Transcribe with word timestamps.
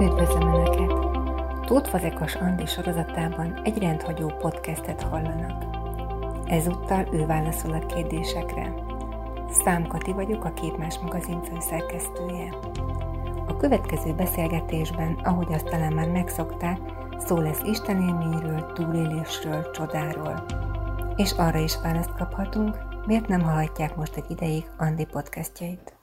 Üdvözlöm 0.00 0.54
Önöket! 0.54 0.92
Tóth 1.66 2.40
Andi 2.40 2.66
sorozatában 2.66 3.60
egy 3.64 3.78
rendhagyó 3.78 4.26
podcastet 4.26 5.02
hallanak. 5.02 5.64
Ezúttal 6.46 7.08
ő 7.12 7.26
válaszol 7.26 7.72
a 7.72 7.86
kérdésekre. 7.86 8.74
Szám 9.50 9.86
Kati 9.86 10.12
vagyok, 10.12 10.44
a 10.44 10.52
Képmás 10.52 10.98
magazin 10.98 11.42
főszerkesztője. 11.42 12.54
A 13.46 13.56
következő 13.56 14.14
beszélgetésben, 14.14 15.20
ahogy 15.24 15.52
azt 15.52 15.64
talán 15.64 15.92
már 15.92 16.08
megszokták, 16.08 16.78
szó 17.18 17.38
lesz 17.40 17.62
Istenélményről, 17.64 18.72
túlélésről, 18.72 19.70
csodáról. 19.70 20.44
És 21.16 21.32
arra 21.32 21.58
is 21.58 21.80
választ 21.82 22.16
kaphatunk, 22.16 22.78
miért 23.06 23.28
nem 23.28 23.42
hallhatják 23.42 23.96
most 23.96 24.16
egy 24.16 24.30
ideig 24.30 24.70
Andi 24.78 25.04
podcastjait. 25.04 25.96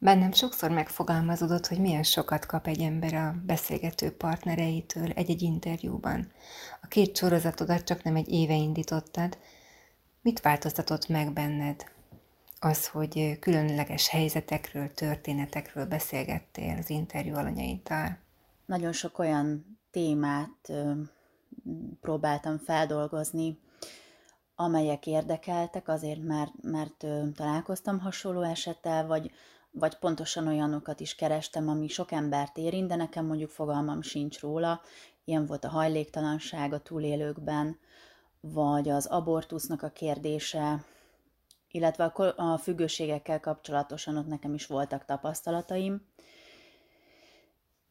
Bennem 0.00 0.32
sokszor 0.32 0.70
megfogalmazódott, 0.70 1.66
hogy 1.66 1.78
milyen 1.78 2.02
sokat 2.02 2.46
kap 2.46 2.66
egy 2.66 2.80
ember 2.80 3.14
a 3.14 3.34
beszélgető 3.46 4.10
partnereitől 4.10 5.10
egy-egy 5.10 5.42
interjúban. 5.42 6.32
A 6.82 6.86
két 6.86 7.16
sorozatodat 7.16 7.84
csak 7.84 8.02
nem 8.02 8.16
egy 8.16 8.28
éve 8.28 8.54
indítottad. 8.54 9.38
Mit 10.22 10.40
változtatott 10.40 11.08
meg 11.08 11.32
benned? 11.32 11.84
Az, 12.60 12.88
hogy 12.88 13.38
különleges 13.40 14.08
helyzetekről, 14.08 14.92
történetekről 14.92 15.86
beszélgettél 15.86 16.76
az 16.78 16.90
interjú 16.90 17.34
alanyaiddal. 17.34 18.18
Nagyon 18.66 18.92
sok 18.92 19.18
olyan 19.18 19.78
témát 19.90 20.68
ö, 20.68 20.92
próbáltam 22.00 22.58
feldolgozni, 22.58 23.58
amelyek 24.54 25.06
érdekeltek, 25.06 25.88
azért 25.88 26.22
mert, 26.22 26.52
mert 26.62 27.02
ö, 27.02 27.22
találkoztam 27.34 27.98
hasonló 27.98 28.42
esettel, 28.42 29.06
vagy 29.06 29.30
vagy 29.70 29.98
pontosan 29.98 30.46
olyanokat 30.46 31.00
is 31.00 31.14
kerestem, 31.14 31.68
ami 31.68 31.88
sok 31.88 32.12
embert 32.12 32.56
érint, 32.56 32.88
de 32.88 32.96
nekem 32.96 33.26
mondjuk 33.26 33.50
fogalmam 33.50 34.02
sincs 34.02 34.40
róla. 34.40 34.80
Ilyen 35.24 35.46
volt 35.46 35.64
a 35.64 35.68
hajléktalanság 35.68 36.72
a 36.72 36.82
túlélőkben, 36.82 37.78
vagy 38.40 38.88
az 38.88 39.06
abortusznak 39.06 39.82
a 39.82 39.88
kérdése, 39.88 40.84
illetve 41.70 42.04
a 42.36 42.58
függőségekkel 42.58 43.40
kapcsolatosan 43.40 44.16
ott 44.16 44.26
nekem 44.26 44.54
is 44.54 44.66
voltak 44.66 45.04
tapasztalataim. 45.04 46.06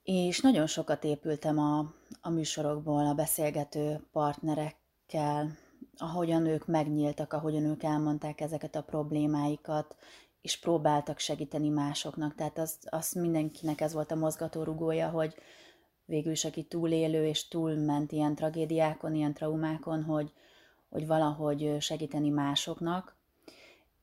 És 0.04 0.40
nagyon 0.42 0.68
sokat 0.68 1.04
épültem 1.04 1.60
a, 1.60 1.94
a 2.22 2.30
műsorokból 2.30 3.06
a 3.06 3.14
beszélgető 3.14 4.08
partnerekkel, 4.12 5.58
ahogyan 5.98 6.46
ők 6.46 6.68
megnyíltak, 6.68 7.34
ahogyan 7.34 7.66
ők 7.66 7.84
elmondták 7.84 8.42
ezeket 8.42 8.76
a 8.76 8.84
problémáikat, 8.84 9.96
és 10.48 10.60
próbáltak 10.60 11.20
segíteni 11.20 11.70
másoknak. 11.70 12.36
Tehát 12.36 12.58
az, 12.58 12.78
az 12.90 13.12
mindenkinek 13.12 13.82
ez 13.82 13.94
volt 13.94 14.12
a 14.12 14.16
mozgatórugója, 14.16 15.10
hogy 15.10 15.36
végül 16.06 16.32
is 16.32 16.46
aki 16.46 16.64
túlélő 16.64 17.26
és 17.26 17.48
túlment 17.48 18.12
ilyen 18.12 18.36
tragédiákon, 18.36 19.16
ilyen 19.16 19.34
traumákon, 19.34 20.04
hogy, 20.04 20.32
hogy 20.90 21.08
valahogy 21.08 21.76
segíteni 21.80 22.30
másoknak. 22.30 23.16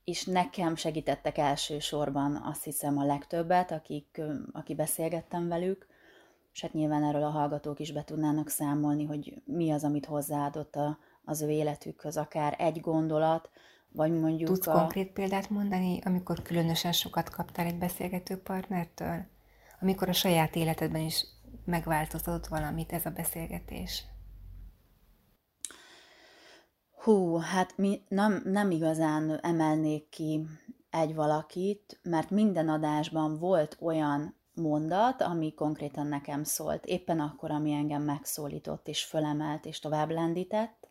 És 0.05 0.25
nekem 0.25 0.77
segítettek 0.77 1.39
elsősorban 1.39 2.37
azt 2.37 2.65
hiszem 2.65 2.99
a 2.99 3.05
legtöbbet, 3.05 3.71
akik, 3.71 4.21
aki 4.53 4.75
beszélgettem 4.75 5.49
velük, 5.49 5.87
és 6.53 6.61
hát 6.61 6.73
nyilván 6.73 7.05
erről 7.05 7.23
a 7.23 7.31
hallgatók 7.31 7.81
is 7.81 7.93
be 7.93 8.05
tudnának 8.05 8.49
számolni, 8.49 9.05
hogy 9.05 9.43
mi 9.45 9.71
az, 9.71 9.85
amit 9.85 10.07
hozzáadott 10.07 10.77
a, 10.77 10.99
az 11.25 11.43
ő 11.43 11.51
életükhöz, 11.51 12.17
akár 12.17 12.55
egy 12.59 12.81
gondolat, 12.81 13.51
vagy 13.95 14.13
mondjuk 14.13 14.49
Tudsz 14.49 14.67
a... 14.67 14.73
konkrét 14.73 15.13
példát 15.13 15.51
mondani, 15.51 16.01
amikor 16.05 16.43
különösen 16.43 16.93
sokat 16.93 17.31
kaptál 17.31 17.67
egy 17.67 17.79
beszélgető 17.79 18.37
partnertől? 18.37 19.25
Amikor 19.81 20.09
a 20.09 20.13
saját 20.13 20.57
életedben 20.57 21.01
is 21.01 21.27
megváltozott 21.65 22.47
valamit 22.47 22.93
ez 22.93 23.07
a 23.07 23.11
beszélgetés? 23.11 24.05
Hú, 26.91 27.37
hát 27.37 27.77
mi 27.77 28.01
nem, 28.09 28.43
nem 28.45 28.71
igazán 28.71 29.39
emelnék 29.43 30.09
ki 30.09 30.47
egy 30.91 31.15
valakit, 31.15 32.01
mert 32.03 32.31
minden 32.31 32.69
adásban 32.69 33.39
volt 33.39 33.77
olyan 33.81 34.37
mondat, 34.55 35.23
ami 35.23 35.55
konkrétan 35.55 36.07
nekem 36.07 36.45
szólt, 36.45 36.87
éppen 36.87 37.21
akkor, 37.21 37.51
ami 37.51 37.73
engem 37.73 38.03
megszólított 38.03 38.89
és 38.89 39.05
fölemelt 39.05 39.67
és 39.67 39.79
tovább 39.79 40.11
lendített, 40.11 40.84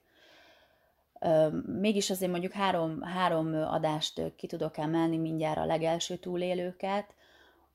Mégis 1.65 2.09
azért 2.09 2.31
mondjuk 2.31 2.51
három, 2.51 3.01
három 3.01 3.53
adást 3.53 4.35
ki 4.35 4.47
tudok 4.47 4.77
emelni 4.77 5.17
mindjárt 5.17 5.57
a 5.57 5.65
legelső 5.65 6.15
túlélőket, 6.15 7.13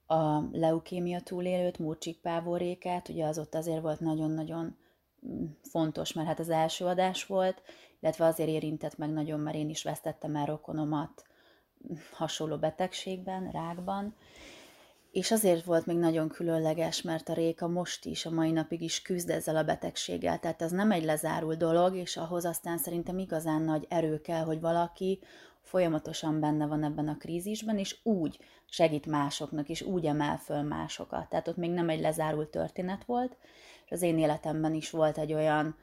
a 0.06 0.40
leukémia 0.52 1.20
túlélőt, 1.20 1.78
Murcsik 1.78 2.20
Pávoréket, 2.20 3.08
ugye 3.08 3.26
az 3.26 3.38
ott 3.38 3.54
azért 3.54 3.80
volt 3.80 4.00
nagyon-nagyon 4.00 4.76
mm, 5.26 5.44
fontos, 5.62 6.12
mert 6.12 6.28
hát 6.28 6.38
az 6.38 6.48
első 6.48 6.84
adás 6.84 7.26
volt, 7.26 7.62
illetve 8.00 8.24
azért 8.24 8.48
érintett 8.48 8.98
meg 8.98 9.10
nagyon, 9.10 9.40
mert 9.40 9.56
én 9.56 9.68
is 9.68 9.82
vesztettem 9.82 10.36
el 10.36 10.46
rokonomat 10.46 11.24
mm, 11.92 11.96
hasonló 12.12 12.56
betegségben, 12.56 13.50
rákban, 13.50 14.14
és 15.18 15.30
azért 15.30 15.64
volt 15.64 15.86
még 15.86 15.96
nagyon 15.96 16.28
különleges, 16.28 17.02
mert 17.02 17.28
a 17.28 17.32
Réka 17.32 17.68
most 17.68 18.04
is, 18.04 18.26
a 18.26 18.30
mai 18.30 18.50
napig 18.50 18.82
is 18.82 19.02
küzd 19.02 19.30
ezzel 19.30 19.56
a 19.56 19.64
betegséggel, 19.64 20.38
tehát 20.38 20.62
ez 20.62 20.70
nem 20.70 20.90
egy 20.90 21.04
lezárult 21.04 21.58
dolog, 21.58 21.96
és 21.96 22.16
ahhoz 22.16 22.44
aztán 22.44 22.78
szerintem 22.78 23.18
igazán 23.18 23.62
nagy 23.62 23.86
erő 23.88 24.20
kell, 24.20 24.44
hogy 24.44 24.60
valaki 24.60 25.20
folyamatosan 25.62 26.40
benne 26.40 26.66
van 26.66 26.84
ebben 26.84 27.08
a 27.08 27.16
krízisben, 27.16 27.78
és 27.78 27.98
úgy 28.02 28.38
segít 28.66 29.06
másoknak, 29.06 29.68
és 29.68 29.82
úgy 29.82 30.06
emel 30.06 30.36
föl 30.36 30.62
másokat. 30.62 31.28
Tehát 31.28 31.48
ott 31.48 31.56
még 31.56 31.70
nem 31.70 31.88
egy 31.88 32.00
lezárult 32.00 32.48
történet 32.48 33.04
volt, 33.04 33.36
és 33.84 33.90
az 33.90 34.02
én 34.02 34.18
életemben 34.18 34.74
is 34.74 34.90
volt 34.90 35.18
egy 35.18 35.32
olyan 35.32 35.76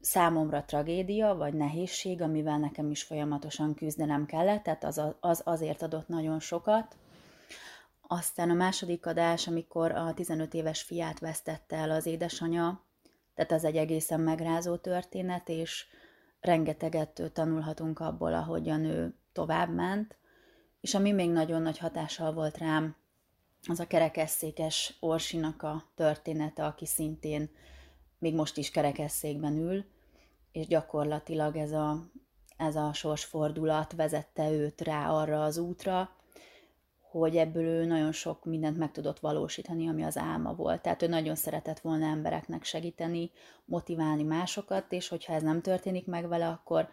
számomra 0.00 0.64
tragédia, 0.64 1.34
vagy 1.34 1.54
nehézség, 1.54 2.22
amivel 2.22 2.58
nekem 2.58 2.90
is 2.90 3.02
folyamatosan 3.02 3.74
küzdenem 3.74 4.26
kellett, 4.26 4.62
tehát 4.62 4.84
az, 4.84 5.02
az 5.20 5.40
azért 5.44 5.82
adott 5.82 6.08
nagyon 6.08 6.40
sokat, 6.40 6.96
aztán 8.12 8.50
a 8.50 8.54
második 8.54 9.06
adás, 9.06 9.46
amikor 9.46 9.92
a 9.92 10.14
15 10.14 10.54
éves 10.54 10.82
fiát 10.82 11.18
vesztette 11.18 11.76
el 11.76 11.90
az 11.90 12.06
édesanyja, 12.06 12.84
tehát 13.34 13.52
az 13.52 13.64
egy 13.64 13.76
egészen 13.76 14.20
megrázó 14.20 14.76
történet, 14.76 15.48
és 15.48 15.86
rengeteget 16.40 17.30
tanulhatunk 17.32 18.00
abból, 18.00 18.34
ahogyan 18.34 18.84
ő 18.84 19.14
továbbment, 19.32 20.16
és 20.80 20.94
ami 20.94 21.12
még 21.12 21.30
nagyon 21.30 21.62
nagy 21.62 21.78
hatással 21.78 22.32
volt 22.32 22.58
rám, 22.58 22.96
az 23.68 23.80
a 23.80 23.86
kerekesszékes 23.86 24.96
Orsinak 25.00 25.62
a 25.62 25.84
története, 25.94 26.64
aki 26.64 26.86
szintén 26.86 27.50
még 28.18 28.34
most 28.34 28.56
is 28.56 28.70
kerekesszékben 28.70 29.56
ül, 29.56 29.84
és 30.52 30.66
gyakorlatilag 30.66 31.56
ez 31.56 31.72
a, 31.72 32.06
ez 32.56 32.76
a 32.76 32.92
sorsfordulat 32.92 33.92
vezette 33.92 34.50
őt 34.50 34.80
rá 34.80 35.10
arra 35.10 35.44
az 35.44 35.58
útra, 35.58 36.10
hogy 37.20 37.36
ebből 37.36 37.64
ő 37.64 37.84
nagyon 37.84 38.12
sok 38.12 38.44
mindent 38.44 38.78
meg 38.78 38.92
tudott 38.92 39.18
valósítani, 39.18 39.88
ami 39.88 40.02
az 40.02 40.18
álma 40.18 40.54
volt. 40.54 40.82
Tehát 40.82 41.02
ő 41.02 41.06
nagyon 41.06 41.34
szeretett 41.34 41.80
volna 41.80 42.06
embereknek 42.06 42.64
segíteni, 42.64 43.30
motiválni 43.64 44.22
másokat, 44.22 44.92
és 44.92 45.08
hogyha 45.08 45.32
ez 45.32 45.42
nem 45.42 45.60
történik 45.60 46.06
meg 46.06 46.28
vele, 46.28 46.48
akkor 46.48 46.88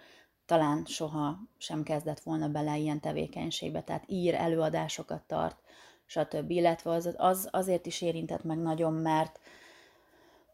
talán 0.46 0.86
soha 0.86 1.40
sem 1.58 1.84
kezdett 1.84 2.20
volna 2.20 2.50
bele 2.50 2.78
ilyen 2.78 3.00
tevékenységbe. 3.00 3.82
Tehát 3.82 4.04
ír, 4.08 4.34
előadásokat 4.34 5.22
tart, 5.28 5.58
stb. 6.06 6.50
Illetve 6.50 6.92
az, 6.92 7.14
az 7.18 7.48
azért 7.52 7.86
is 7.86 8.02
érintett 8.02 8.44
meg 8.44 8.58
nagyon, 8.58 8.94
mert 8.94 9.40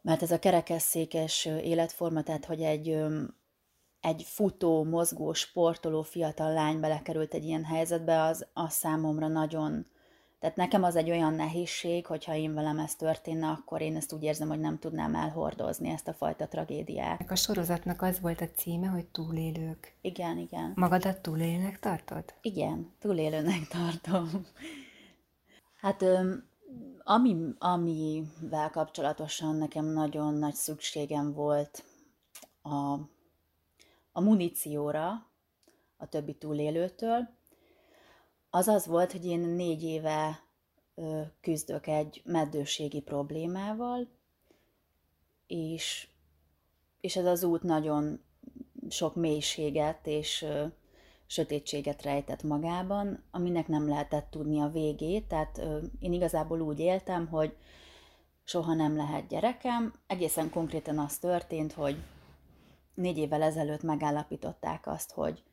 mert 0.01 0.21
ez 0.21 0.31
a 0.31 0.39
kerekesszékes 0.39 1.45
életforma, 1.45 2.23
tehát 2.23 2.45
hogy 2.45 2.61
egy 2.61 3.05
egy 4.05 4.23
futó, 4.23 4.83
mozgó, 4.83 5.33
sportoló 5.33 6.01
fiatal 6.01 6.53
lány 6.53 6.79
belekerült 6.79 7.33
egy 7.33 7.45
ilyen 7.45 7.63
helyzetbe, 7.63 8.21
az, 8.21 8.47
az 8.53 8.73
számomra 8.73 9.27
nagyon, 9.27 9.85
tehát 10.39 10.55
nekem 10.55 10.83
az 10.83 10.95
egy 10.95 11.09
olyan 11.09 11.33
nehézség, 11.33 12.05
hogyha 12.05 12.35
én 12.35 12.53
velem 12.53 12.79
ez 12.79 12.95
történne, 12.95 13.47
akkor 13.47 13.81
én 13.81 13.95
ezt 13.95 14.13
úgy 14.13 14.23
érzem, 14.23 14.47
hogy 14.47 14.59
nem 14.59 14.79
tudnám 14.79 15.15
elhordozni 15.15 15.89
ezt 15.89 16.07
a 16.07 16.13
fajta 16.13 16.47
tragédiát. 16.47 17.31
A 17.31 17.35
sorozatnak 17.35 18.01
az 18.01 18.19
volt 18.19 18.41
a 18.41 18.49
címe, 18.55 18.87
hogy 18.87 19.05
túlélők. 19.05 19.97
Igen, 20.01 20.37
igen. 20.37 20.71
Magadat 20.75 21.21
túlélőnek 21.21 21.79
tartod? 21.79 22.23
Igen, 22.41 22.93
túlélőnek 22.99 23.67
tartom. 23.77 24.45
Hát 25.75 26.05
ami, 27.03 27.35
amivel 27.57 28.69
kapcsolatosan 28.69 29.55
nekem 29.55 29.85
nagyon 29.85 30.33
nagy 30.33 30.53
szükségem 30.53 31.33
volt 31.33 31.83
a 32.63 32.97
a 34.17 34.21
munícióra 34.21 35.29
a 35.97 36.09
többi 36.09 36.33
túlélőtől, 36.33 37.29
az 38.49 38.67
az 38.67 38.85
volt, 38.85 39.11
hogy 39.11 39.25
én 39.25 39.39
négy 39.39 39.83
éve 39.83 40.43
küzdök 41.41 41.87
egy 41.87 42.21
meddőségi 42.25 43.01
problémával, 43.01 44.07
és, 45.47 46.07
és 47.01 47.15
ez 47.15 47.25
az 47.25 47.43
út 47.43 47.63
nagyon 47.63 48.21
sok 48.89 49.15
mélységet 49.15 50.07
és 50.07 50.45
sötétséget 51.25 52.01
rejtett 52.01 52.43
magában, 52.43 53.23
aminek 53.31 53.67
nem 53.67 53.87
lehetett 53.87 54.29
tudni 54.29 54.59
a 54.59 54.69
végét, 54.69 55.27
tehát 55.27 55.61
én 55.99 56.13
igazából 56.13 56.61
úgy 56.61 56.79
éltem, 56.79 57.27
hogy 57.27 57.57
soha 58.43 58.73
nem 58.73 58.95
lehet 58.95 59.27
gyerekem. 59.27 59.93
Egészen 60.07 60.49
konkrétan 60.49 60.99
az 60.99 61.17
történt, 61.17 61.73
hogy 61.73 61.97
négy 62.95 63.17
évvel 63.17 63.41
ezelőtt 63.41 63.83
megállapították 63.83 64.87
azt, 64.87 65.11
hogy 65.11 65.43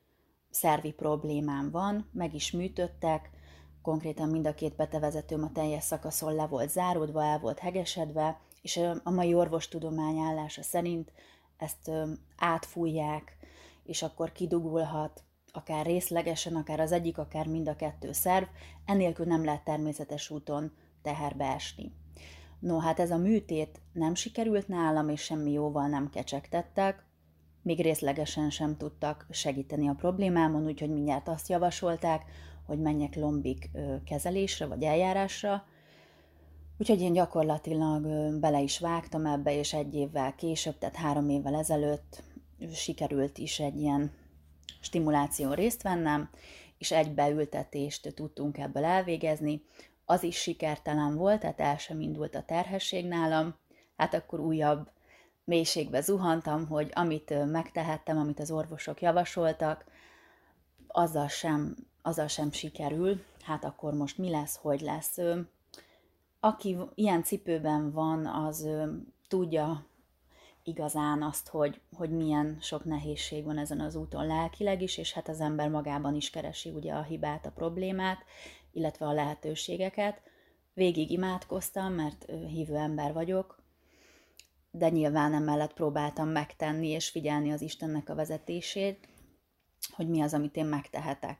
szervi 0.50 0.92
problémám 0.92 1.70
van, 1.70 2.08
meg 2.12 2.34
is 2.34 2.50
műtöttek, 2.50 3.30
konkrétan 3.82 4.28
mind 4.28 4.46
a 4.46 4.54
két 4.54 4.76
betevezetőm 4.76 5.42
a 5.42 5.52
teljes 5.52 5.84
szakaszon 5.84 6.34
le 6.34 6.46
volt 6.46 6.70
záródva, 6.70 7.24
el 7.24 7.38
volt 7.38 7.58
hegesedve, 7.58 8.40
és 8.62 8.80
a 9.02 9.10
mai 9.10 9.34
orvostudomány 9.34 10.18
állása 10.18 10.62
szerint 10.62 11.12
ezt 11.56 11.90
átfújják, 12.36 13.36
és 13.84 14.02
akkor 14.02 14.32
kidugulhat, 14.32 15.22
akár 15.52 15.86
részlegesen, 15.86 16.54
akár 16.54 16.80
az 16.80 16.92
egyik, 16.92 17.18
akár 17.18 17.46
mind 17.46 17.68
a 17.68 17.76
kettő 17.76 18.12
szerv, 18.12 18.44
enélkül 18.84 19.26
nem 19.26 19.44
lehet 19.44 19.64
természetes 19.64 20.30
úton 20.30 20.72
teherbe 21.02 21.44
esni. 21.44 21.92
No, 22.58 22.78
hát 22.78 23.00
ez 23.00 23.10
a 23.10 23.16
műtét 23.16 23.80
nem 23.92 24.14
sikerült 24.14 24.68
nálam, 24.68 25.08
és 25.08 25.20
semmi 25.20 25.52
jóval 25.52 25.88
nem 25.88 26.10
kecsegtettek, 26.10 27.04
még 27.62 27.80
részlegesen 27.80 28.50
sem 28.50 28.76
tudtak 28.76 29.26
segíteni 29.30 29.88
a 29.88 29.94
problémámon, 29.94 30.66
úgyhogy 30.66 30.90
mindjárt 30.90 31.28
azt 31.28 31.48
javasolták, 31.48 32.22
hogy 32.66 32.78
menjek 32.78 33.14
lombik 33.14 33.70
kezelésre 34.04 34.66
vagy 34.66 34.82
eljárásra. 34.82 35.64
Úgyhogy 36.78 37.00
én 37.00 37.12
gyakorlatilag 37.12 38.02
bele 38.40 38.60
is 38.60 38.78
vágtam 38.78 39.26
ebbe, 39.26 39.54
és 39.58 39.72
egy 39.72 39.94
évvel 39.94 40.34
később, 40.34 40.78
tehát 40.78 40.96
három 40.96 41.28
évvel 41.28 41.54
ezelőtt 41.54 42.22
sikerült 42.72 43.38
is 43.38 43.60
egy 43.60 43.76
ilyen 43.76 44.12
stimuláción 44.80 45.52
részt 45.52 45.82
vennem, 45.82 46.30
és 46.78 46.92
egy 46.92 47.14
beültetést 47.14 48.14
tudtunk 48.14 48.58
ebből 48.58 48.84
elvégezni. 48.84 49.62
Az 50.04 50.22
is 50.22 50.36
sikertelen 50.36 51.16
volt, 51.16 51.40
tehát 51.40 51.60
el 51.60 51.76
sem 51.76 52.00
indult 52.00 52.34
a 52.34 52.42
terhesség 52.42 53.06
nálam. 53.06 53.54
Hát 53.96 54.14
akkor 54.14 54.40
újabb 54.40 54.90
mélységbe 55.44 56.00
zuhantam, 56.00 56.66
hogy 56.66 56.90
amit 56.94 57.44
megtehettem, 57.46 58.18
amit 58.18 58.40
az 58.40 58.50
orvosok 58.50 59.02
javasoltak, 59.02 59.84
azzal 60.86 61.28
sem, 61.28 61.76
azzal 62.02 62.26
sem 62.26 62.52
sikerül. 62.52 63.24
Hát 63.42 63.64
akkor 63.64 63.94
most 63.94 64.18
mi 64.18 64.30
lesz, 64.30 64.56
hogy 64.56 64.80
lesz? 64.80 65.18
Aki 66.40 66.76
ilyen 66.94 67.22
cipőben 67.22 67.92
van, 67.92 68.26
az 68.26 68.68
tudja 69.28 69.86
igazán 70.62 71.22
azt, 71.22 71.48
hogy, 71.48 71.80
hogy 71.96 72.10
milyen 72.10 72.58
sok 72.60 72.84
nehézség 72.84 73.44
van 73.44 73.58
ezen 73.58 73.80
az 73.80 73.96
úton 73.96 74.26
lelkileg 74.26 74.82
is, 74.82 74.96
és 74.96 75.12
hát 75.12 75.28
az 75.28 75.40
ember 75.40 75.68
magában 75.68 76.14
is 76.14 76.30
keresi 76.30 76.70
ugye 76.70 76.92
a 76.92 77.02
hibát, 77.02 77.46
a 77.46 77.50
problémát, 77.50 78.24
illetve 78.72 79.06
a 79.06 79.12
lehetőségeket. 79.12 80.20
Végig 80.74 81.10
imádkoztam, 81.10 81.92
mert 81.92 82.24
hívő 82.48 82.76
ember 82.76 83.12
vagyok, 83.12 83.61
de 84.74 84.88
nyilván 84.88 85.34
emellett 85.34 85.72
próbáltam 85.72 86.28
megtenni 86.28 86.88
és 86.88 87.08
figyelni 87.08 87.52
az 87.52 87.60
Istennek 87.60 88.08
a 88.08 88.14
vezetését, 88.14 89.08
hogy 89.90 90.08
mi 90.08 90.20
az, 90.20 90.34
amit 90.34 90.56
én 90.56 90.64
megtehetek. 90.64 91.38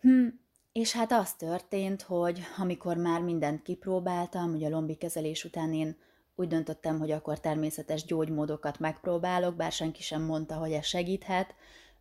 Hm, 0.00 0.26
és 0.72 0.92
hát 0.92 1.12
az 1.12 1.34
történt, 1.34 2.02
hogy 2.02 2.40
amikor 2.58 2.96
már 2.96 3.20
mindent 3.20 3.62
kipróbáltam, 3.62 4.50
hogy 4.50 4.64
a 4.64 4.68
lombi 4.68 4.94
kezelés 4.94 5.44
után 5.44 5.72
én 5.72 5.96
úgy 6.34 6.48
döntöttem, 6.48 6.98
hogy 6.98 7.10
akkor 7.10 7.40
természetes 7.40 8.04
gyógymódokat 8.04 8.78
megpróbálok, 8.78 9.56
bár 9.56 9.72
senki 9.72 10.02
sem 10.02 10.22
mondta, 10.22 10.54
hogy 10.54 10.72
ez 10.72 10.84
segíthet, 10.84 11.54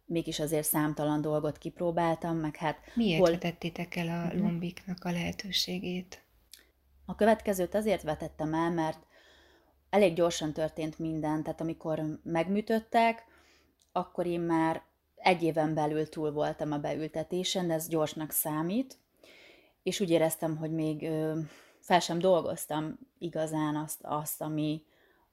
mégis 0.05 0.39
azért 0.39 0.67
számtalan 0.67 1.21
dolgot 1.21 1.57
kipróbáltam, 1.57 2.37
meg 2.37 2.55
hát... 2.55 2.77
Miért 2.93 3.19
hol... 3.19 3.31
vetettétek 3.31 3.95
el 3.95 4.07
a 4.07 4.33
mhm. 4.33 4.43
lombiknak 4.43 5.03
a 5.03 5.11
lehetőségét? 5.11 6.23
A 7.05 7.15
következőt 7.15 7.75
azért 7.75 8.01
vetettem 8.01 8.53
el, 8.53 8.71
mert 8.71 9.05
elég 9.95 10.13
gyorsan 10.13 10.53
történt 10.53 10.99
minden, 10.99 11.43
tehát 11.43 11.61
amikor 11.61 12.01
megműtöttek, 12.23 13.25
akkor 13.91 14.25
én 14.25 14.39
már 14.39 14.83
egy 15.15 15.43
éven 15.43 15.73
belül 15.73 16.09
túl 16.09 16.31
voltam 16.31 16.71
a 16.71 16.77
beültetésen, 16.77 17.67
de 17.67 17.73
ez 17.73 17.87
gyorsnak 17.87 18.31
számít, 18.31 18.97
és 19.83 19.99
úgy 19.99 20.09
éreztem, 20.09 20.57
hogy 20.57 20.71
még 20.71 21.09
fel 21.79 21.99
sem 21.99 22.19
dolgoztam 22.19 22.99
igazán 23.17 23.75
azt, 23.75 23.99
azt 24.01 24.41
ami 24.41 24.83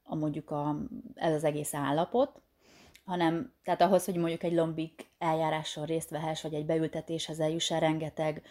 a 0.02 0.14
mondjuk 0.14 0.50
a, 0.50 0.76
ez 1.14 1.34
az 1.34 1.44
egész 1.44 1.74
állapot, 1.74 2.40
hanem 3.04 3.52
tehát 3.64 3.80
ahhoz, 3.80 4.04
hogy 4.04 4.16
mondjuk 4.16 4.42
egy 4.42 4.54
lombik 4.54 5.06
eljáráson 5.18 5.84
részt 5.84 6.10
vehess, 6.10 6.42
vagy 6.42 6.54
egy 6.54 6.66
beültetéshez 6.66 7.40
eljuss 7.40 7.70
el, 7.70 7.80
rengeteg 7.80 8.42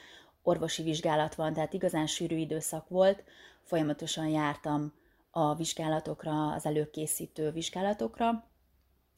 orvosi 0.44 0.84
vizsgálat 0.84 1.36
van, 1.36 1.54
tehát 1.54 1.74
igazán 1.74 2.08
sűrű 2.08 2.36
időszak 2.36 2.90
volt, 2.90 3.24
folyamatosan 3.64 4.28
jártam 4.28 4.94
a 5.32 5.56
vizsgálatokra, 5.56 6.52
az 6.52 6.66
előkészítő 6.66 7.52
vizsgálatokra, 7.52 8.50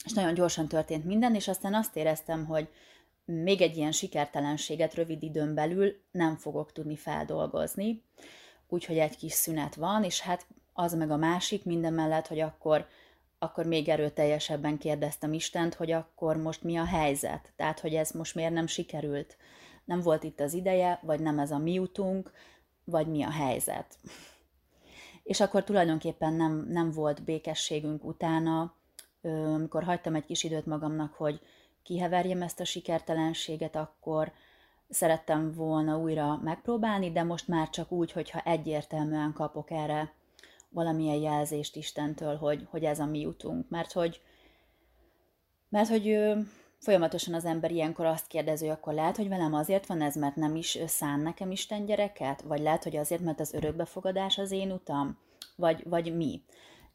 és 0.06 0.14
nagyon 0.14 0.34
gyorsan 0.34 0.68
történt 0.68 1.06
minden, 1.06 1.36
és 1.36 1.48
aztán 1.48 1.74
azt 1.74 1.96
éreztem, 1.96 2.46
hogy 2.46 2.70
még 3.26 3.62
egy 3.62 3.78
ilyen 3.78 3.92
sikertelenséget 3.92 4.94
rövid 4.94 5.24
időn 5.24 5.54
belül 5.54 5.96
nem 6.12 6.36
fogok 6.36 6.72
tudni 6.72 6.96
feldolgozni, 6.96 8.04
úgyhogy 8.68 8.98
egy 8.98 9.18
kis 9.18 9.32
szünet 9.32 9.76
van, 9.76 10.04
és 10.04 10.22
hát 10.22 10.48
az 10.74 10.94
meg 10.94 11.12
a 11.12 11.18
másik 11.18 11.66
minden 11.66 11.94
mellett, 11.94 12.28
hogy 12.28 12.40
akkor, 12.40 12.88
akkor 13.40 13.66
még 13.66 13.90
erőteljesebben 13.90 14.78
kérdeztem 14.78 15.34
Istent, 15.34 15.74
hogy 15.74 15.92
akkor 15.92 16.38
most 16.38 16.64
mi 16.64 16.78
a 16.78 16.86
helyzet, 16.86 17.54
tehát 17.56 17.80
hogy 17.80 17.94
ez 17.94 18.12
most 18.12 18.36
miért 18.36 18.54
nem 18.54 18.68
sikerült, 18.68 19.38
nem 19.86 20.02
volt 20.02 20.24
itt 20.24 20.40
az 20.40 20.54
ideje, 20.54 21.00
vagy 21.02 21.20
nem 21.20 21.40
ez 21.40 21.52
a 21.52 21.58
mi 21.58 21.80
utunk, 21.80 22.32
vagy 22.84 23.08
mi 23.08 23.24
a 23.24 23.32
helyzet. 23.32 23.98
És 25.24 25.40
akkor 25.40 25.64
tulajdonképpen 25.64 26.34
nem, 26.34 26.66
nem 26.70 26.92
volt 26.92 27.24
békességünk 27.24 28.04
utána, 28.04 28.74
amikor 29.32 29.84
hagytam 29.84 30.16
egy 30.16 30.26
kis 30.26 30.44
időt 30.44 30.66
magamnak, 30.66 31.14
hogy 31.14 31.42
kiheverjem 31.84 32.42
ezt 32.42 32.60
a 32.60 32.66
sikertelenséget, 32.66 33.76
akkor 33.76 34.32
szerettem 34.90 35.52
volna 35.52 35.98
újra 35.98 36.40
megpróbálni, 36.44 37.12
de 37.12 37.24
most 37.24 37.48
már 37.48 37.70
csak 37.70 37.92
úgy, 37.92 38.12
hogyha 38.12 38.40
egyértelműen 38.40 39.34
kapok 39.34 39.72
erre 39.72 40.14
valamilyen 40.70 41.22
jelzést 41.22 41.76
Istentől, 41.76 42.36
hogy, 42.36 42.68
hogy 42.70 42.84
ez 42.84 43.00
a 43.00 43.06
mi 43.06 43.26
utunk. 43.26 43.70
Mert 43.70 43.92
hogy, 43.92 44.22
mert 45.70 45.90
hogy 45.90 46.20
folyamatosan 46.84 47.34
az 47.34 47.46
ember 47.46 47.72
ilyenkor 47.72 48.06
azt 48.06 48.28
kérdezi, 48.28 48.68
hogy 48.68 48.76
akkor 48.76 48.94
lehet, 48.94 49.18
hogy 49.18 49.28
velem 49.28 49.54
azért 49.54 49.86
van 49.86 50.02
ez, 50.02 50.16
mert 50.16 50.36
nem 50.36 50.56
is 50.56 50.78
szán 50.86 51.20
nekem 51.20 51.52
Isten 51.52 51.86
gyereket? 51.86 52.42
Vagy 52.42 52.60
lehet, 52.60 52.84
hogy 52.84 52.96
azért, 52.96 53.22
mert 53.22 53.40
az 53.40 53.54
örökbefogadás 53.54 54.38
az 54.38 54.52
én 54.52 54.72
utam? 54.72 55.18
Vagy, 55.56 55.84
vagy 55.90 56.16
mi? 56.16 56.42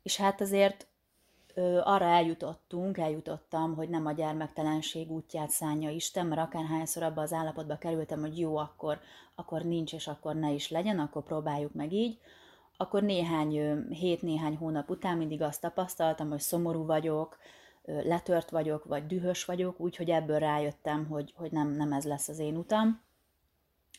És 0.02 0.16
hát 0.16 0.40
azért 0.40 0.86
ö, 1.54 1.80
arra 1.84 2.04
eljutottunk, 2.04 2.98
eljutottam, 2.98 3.74
hogy 3.74 3.88
nem 3.88 4.06
a 4.06 4.12
gyermektelenség 4.12 5.10
útját 5.10 5.50
szánja 5.50 5.90
Isten, 5.90 6.26
mert 6.26 6.40
akárhányszor 6.40 7.02
abba 7.02 7.22
az 7.22 7.32
állapotba 7.32 7.78
kerültem, 7.78 8.20
hogy 8.20 8.38
jó, 8.38 8.56
akkor, 8.56 9.00
akkor 9.34 9.62
nincs, 9.62 9.92
és 9.92 10.06
akkor 10.06 10.34
ne 10.34 10.50
is 10.50 10.70
legyen, 10.70 10.98
akkor 10.98 11.22
próbáljuk 11.22 11.74
meg 11.74 11.92
így, 11.92 12.18
akkor 12.76 13.02
néhány 13.02 13.82
hét, 13.90 14.22
néhány 14.22 14.56
hónap 14.56 14.90
után 14.90 15.16
mindig 15.16 15.42
azt 15.42 15.60
tapasztaltam, 15.60 16.28
hogy 16.28 16.40
szomorú 16.40 16.86
vagyok, 16.86 17.38
letört 17.88 18.50
vagyok, 18.50 18.84
vagy 18.84 19.06
dühös 19.06 19.44
vagyok, 19.44 19.80
úgyhogy 19.80 20.10
ebből 20.10 20.38
rájöttem, 20.38 21.06
hogy, 21.06 21.32
hogy 21.36 21.52
nem, 21.52 21.68
nem 21.70 21.92
ez 21.92 22.04
lesz 22.04 22.28
az 22.28 22.38
én 22.38 22.56
utam, 22.56 23.00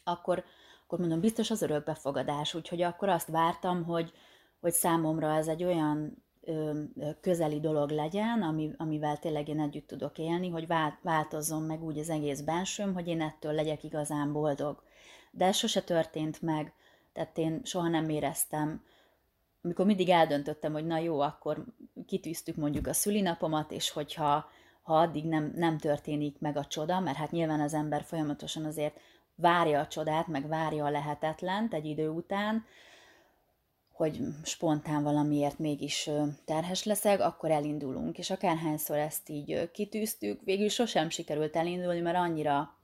akkor, 0.03 0.43
akkor 0.83 0.99
mondom, 0.99 1.19
biztos 1.19 1.51
az 1.51 1.61
örökbefogadás, 1.61 2.53
úgyhogy 2.53 2.81
akkor 2.81 3.09
azt 3.09 3.27
vártam, 3.27 3.83
hogy, 3.83 4.13
hogy 4.61 4.71
számomra 4.71 5.35
ez 5.35 5.47
egy 5.47 5.63
olyan 5.63 6.23
ö, 6.41 6.79
közeli 7.21 7.59
dolog 7.59 7.89
legyen, 7.89 8.41
ami, 8.41 8.71
amivel 8.77 9.17
tényleg 9.17 9.47
én 9.47 9.59
együtt 9.59 9.87
tudok 9.87 10.17
élni, 10.17 10.49
hogy 10.49 10.67
változzon 11.01 11.63
meg 11.63 11.83
úgy 11.83 11.97
az 11.97 12.09
egész 12.09 12.41
bensőm, 12.41 12.93
hogy 12.93 13.07
én 13.07 13.21
ettől 13.21 13.53
legyek 13.53 13.83
igazán 13.83 14.31
boldog. 14.31 14.83
De 15.31 15.45
ez 15.45 15.55
sose 15.55 15.81
történt 15.81 16.41
meg, 16.41 16.73
tehát 17.13 17.37
én 17.37 17.61
soha 17.63 17.87
nem 17.87 18.09
éreztem, 18.09 18.83
amikor 19.61 19.85
mindig 19.85 20.09
eldöntöttem, 20.09 20.71
hogy 20.71 20.85
na 20.85 20.97
jó, 20.97 21.19
akkor 21.19 21.65
kitűztük 22.05 22.55
mondjuk 22.55 22.87
a 22.87 22.93
szülinapomat, 22.93 23.71
és 23.71 23.89
hogyha 23.89 24.49
ha 24.81 24.99
addig 24.99 25.25
nem, 25.25 25.51
nem 25.55 25.77
történik 25.77 26.39
meg 26.39 26.57
a 26.57 26.65
csoda, 26.65 26.99
mert 26.99 27.17
hát 27.17 27.31
nyilván 27.31 27.59
az 27.59 27.73
ember 27.73 28.03
folyamatosan 28.03 28.65
azért 28.65 28.99
várja 29.35 29.79
a 29.79 29.87
csodát, 29.87 30.27
meg 30.27 30.47
várja 30.47 30.85
a 30.85 30.89
lehetetlent 30.89 31.73
egy 31.73 31.85
idő 31.85 32.09
után, 32.09 32.65
hogy 33.91 34.19
spontán 34.43 35.03
valamiért 35.03 35.59
mégis 35.59 36.09
terhes 36.45 36.83
leszek, 36.83 37.19
akkor 37.19 37.51
elindulunk. 37.51 38.17
És 38.17 38.29
akárhányszor 38.29 38.97
ezt 38.97 39.29
így 39.29 39.71
kitűztük, 39.71 40.41
végül 40.43 40.69
sosem 40.69 41.09
sikerült 41.09 41.55
elindulni, 41.55 41.99
mert 41.99 42.17
annyira 42.17 42.77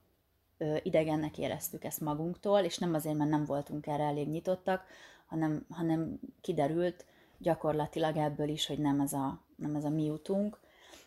idegennek 0.82 1.38
éreztük 1.38 1.84
ezt 1.84 2.00
magunktól, 2.00 2.60
és 2.60 2.78
nem 2.78 2.94
azért, 2.94 3.16
mert 3.16 3.30
nem 3.30 3.44
voltunk 3.44 3.86
erre 3.86 4.02
elég 4.02 4.28
nyitottak, 4.28 4.84
hanem, 5.26 5.66
hanem 5.70 6.18
kiderült 6.40 7.04
gyakorlatilag 7.38 8.16
ebből 8.16 8.48
is, 8.48 8.66
hogy 8.66 8.78
nem 8.78 9.00
ez 9.00 9.12
a, 9.12 9.40
nem 9.56 9.74
ez 9.74 9.84
a 9.84 9.88
mi 9.88 10.10
utunk. 10.10 10.58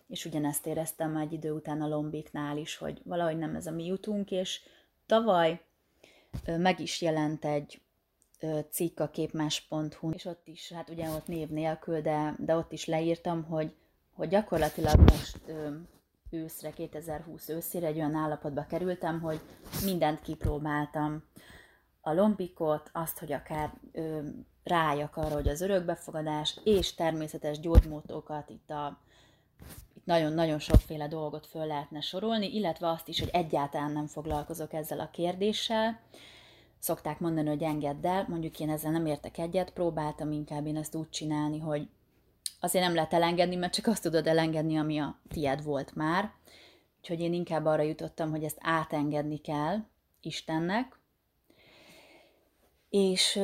és 0.07 0.25
ugyanezt 0.25 0.65
éreztem 0.65 1.17
egy 1.17 1.33
idő 1.33 1.51
után 1.51 1.81
a 1.81 1.88
lombiknál 1.88 2.57
is, 2.57 2.77
hogy 2.77 3.01
valahogy 3.03 3.38
nem 3.38 3.55
ez 3.55 3.67
a 3.67 3.71
mi 3.71 3.85
jutunk, 3.85 4.31
és 4.31 4.61
tavaly 5.05 5.61
meg 6.57 6.79
is 6.79 7.01
jelent 7.01 7.45
egy 7.45 7.81
cikk 8.69 8.99
a 8.99 9.09
képmás.hu, 9.09 10.11
és 10.11 10.25
ott 10.25 10.47
is, 10.47 10.71
hát 10.71 10.89
ugye 10.89 11.09
ott 11.09 11.27
név 11.27 11.49
nélkül, 11.49 12.01
de, 12.01 12.35
de 12.38 12.55
ott 12.55 12.71
is 12.71 12.85
leírtam, 12.85 13.43
hogy, 13.43 13.75
hogy 14.13 14.29
gyakorlatilag 14.29 14.99
most 14.99 15.39
őszre, 16.29 16.71
2020 16.71 17.49
őszére 17.49 17.88
egy 17.88 17.95
olyan 17.95 18.15
állapotba 18.15 18.65
kerültem, 18.65 19.21
hogy 19.21 19.39
mindent 19.83 20.21
kipróbáltam. 20.21 21.23
A 22.09 22.13
lombikot, 22.13 22.89
azt, 22.93 23.19
hogy 23.19 23.31
akár 23.31 23.73
ö, 23.91 24.19
rájak 24.63 25.17
arra, 25.17 25.33
hogy 25.33 25.47
az 25.47 25.61
örökbefogadás, 25.61 26.59
és 26.63 26.93
természetes 26.93 27.59
gyógymódókat 27.59 28.49
itt 28.49 28.69
a 28.69 28.99
itt 29.95 30.05
nagyon-nagyon 30.05 30.59
sokféle 30.59 31.07
dolgot 31.07 31.47
föl 31.47 31.65
lehetne 31.65 32.01
sorolni, 32.01 32.55
illetve 32.55 32.89
azt 32.89 33.07
is, 33.07 33.19
hogy 33.19 33.29
egyáltalán 33.31 33.91
nem 33.91 34.07
foglalkozok 34.07 34.73
ezzel 34.73 34.99
a 34.99 35.09
kérdéssel. 35.11 35.99
Szokták 36.79 37.19
mondani, 37.19 37.47
hogy 37.47 37.63
engedd 37.63 38.05
el, 38.05 38.25
mondjuk 38.27 38.59
én 38.59 38.69
ezzel 38.69 38.91
nem 38.91 39.05
értek 39.05 39.37
egyet, 39.37 39.71
próbáltam 39.71 40.31
inkább 40.31 40.65
én 40.65 40.77
ezt 40.77 40.95
úgy 40.95 41.09
csinálni, 41.09 41.59
hogy 41.59 41.87
azért 42.59 42.85
nem 42.85 42.95
lehet 42.95 43.13
elengedni, 43.13 43.55
mert 43.55 43.73
csak 43.73 43.87
azt 43.87 44.01
tudod 44.03 44.27
elengedni, 44.27 44.77
ami 44.77 44.99
a 44.99 45.19
tied 45.27 45.63
volt 45.63 45.95
már. 45.95 46.31
Úgyhogy 46.97 47.19
én 47.19 47.33
inkább 47.33 47.65
arra 47.65 47.81
jutottam, 47.81 48.29
hogy 48.29 48.43
ezt 48.43 48.57
átengedni 48.61 49.37
kell 49.37 49.77
Istennek. 50.21 50.99
És, 52.89 53.39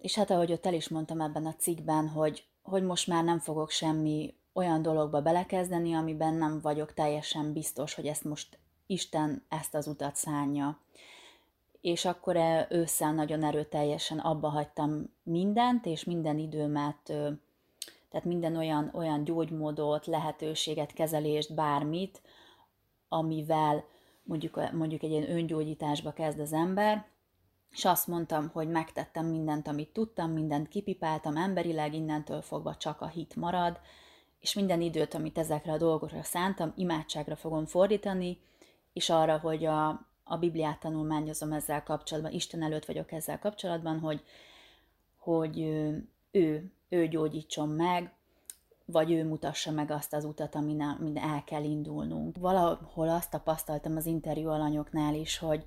és 0.00 0.14
hát 0.14 0.30
ahogy 0.30 0.52
ott 0.52 0.66
el 0.66 0.74
is 0.74 0.88
mondtam 0.88 1.20
ebben 1.20 1.46
a 1.46 1.54
cikkben, 1.54 2.08
hogy, 2.08 2.44
hogy 2.62 2.82
most 2.82 3.06
már 3.06 3.24
nem 3.24 3.38
fogok 3.38 3.70
semmi 3.70 4.34
olyan 4.52 4.82
dologba 4.82 5.22
belekezdeni, 5.22 5.94
amiben 5.94 6.34
nem 6.34 6.60
vagyok 6.60 6.94
teljesen 6.94 7.52
biztos, 7.52 7.94
hogy 7.94 8.06
ezt 8.06 8.24
most 8.24 8.58
Isten 8.86 9.44
ezt 9.48 9.74
az 9.74 9.86
utat 9.86 10.16
szánja. 10.16 10.80
És 11.80 12.04
akkor 12.04 12.36
ősszel 12.68 13.12
nagyon 13.12 13.42
erőteljesen 13.44 14.18
abba 14.18 14.48
hagytam 14.48 15.14
mindent, 15.22 15.86
és 15.86 16.04
minden 16.04 16.38
időmet 16.38 17.12
tehát 18.12 18.26
minden 18.26 18.56
olyan, 18.56 18.90
olyan 18.94 19.24
gyógymódot, 19.24 20.06
lehetőséget, 20.06 20.92
kezelést, 20.92 21.54
bármit, 21.54 22.22
amivel 23.08 23.84
mondjuk, 24.22 24.72
mondjuk 24.72 25.02
egy 25.02 25.10
ilyen 25.10 25.30
öngyógyításba 25.30 26.12
kezd 26.12 26.38
az 26.40 26.52
ember, 26.52 27.06
és 27.72 27.84
azt 27.84 28.06
mondtam, 28.06 28.50
hogy 28.52 28.68
megtettem 28.68 29.26
mindent, 29.26 29.68
amit 29.68 29.92
tudtam, 29.92 30.30
mindent 30.30 30.68
kipipáltam 30.68 31.36
emberileg, 31.36 31.94
innentől 31.94 32.40
fogva 32.40 32.76
csak 32.76 33.00
a 33.00 33.06
hit 33.06 33.36
marad, 33.36 33.80
és 34.40 34.54
minden 34.54 34.80
időt, 34.80 35.14
amit 35.14 35.38
ezekre 35.38 35.72
a 35.72 35.76
dolgokra 35.76 36.22
szántam, 36.22 36.72
imádságra 36.76 37.36
fogom 37.36 37.66
fordítani, 37.66 38.38
és 38.92 39.10
arra, 39.10 39.38
hogy 39.38 39.64
a, 39.64 39.88
a 40.24 40.36
Bibliát 40.36 40.80
tanulmányozom 40.80 41.52
ezzel 41.52 41.82
kapcsolatban, 41.82 42.32
Isten 42.32 42.62
előtt 42.62 42.84
vagyok 42.84 43.12
ezzel 43.12 43.38
kapcsolatban, 43.38 43.98
hogy, 43.98 44.22
hogy 45.18 45.60
ő, 46.30 46.70
ő 46.88 47.08
gyógyítson 47.08 47.68
meg, 47.68 48.12
vagy 48.84 49.12
ő 49.12 49.24
mutassa 49.24 49.70
meg 49.70 49.90
azt 49.90 50.12
az 50.12 50.24
utat, 50.24 50.54
amin, 50.54 50.80
el 51.14 51.44
kell 51.44 51.64
indulnunk. 51.64 52.36
Valahol 52.38 53.08
azt 53.08 53.30
tapasztaltam 53.30 53.96
az 53.96 54.06
interjú 54.06 54.48
alanyoknál 54.48 55.14
is, 55.14 55.38
hogy 55.38 55.66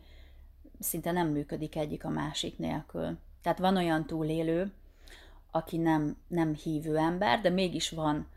szinte 0.80 1.12
nem 1.12 1.28
működik 1.28 1.76
egyik 1.76 2.06
a 2.06 2.10
másik 2.10 2.58
nélkül. 2.58 3.18
Tehát 3.42 3.60
van 3.60 3.78
olyan 3.78 4.06
túlélő, 4.06 4.74
aki 5.52 5.78
nem, 5.78 6.18
nem 6.28 6.54
hívő 6.54 6.98
ember, 6.98 7.42
de 7.42 7.50
mégis 7.50 7.90
van 7.90 8.28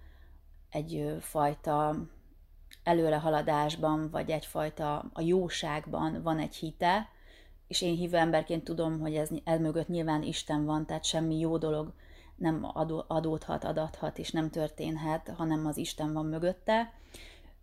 egy 0.71 1.17
fajta 1.21 1.97
előrehaladásban, 2.83 4.11
vagy 4.11 4.31
egyfajta 4.31 5.05
a 5.13 5.21
jóságban 5.21 6.23
van 6.23 6.39
egy 6.39 6.55
hite, 6.55 7.09
és 7.67 7.83
én 7.83 7.95
hívő 7.95 8.17
emberként 8.17 8.65
tudom, 8.65 9.01
hogy 9.01 9.15
ez, 9.15 9.29
ez 9.45 9.61
mögött 9.61 9.89
nyilván 9.89 10.23
Isten 10.23 10.65
van, 10.65 10.87
tehát 10.87 11.05
semmi 11.05 11.39
jó 11.39 11.59
dolog 11.59 11.93
nem 12.37 12.67
adódhat, 13.07 13.65
adathat, 13.65 14.19
és 14.19 14.31
nem 14.31 14.51
történhet, 14.51 15.33
hanem 15.37 15.67
az 15.67 15.77
Isten 15.77 16.13
van 16.13 16.27
mögötte. 16.27 16.93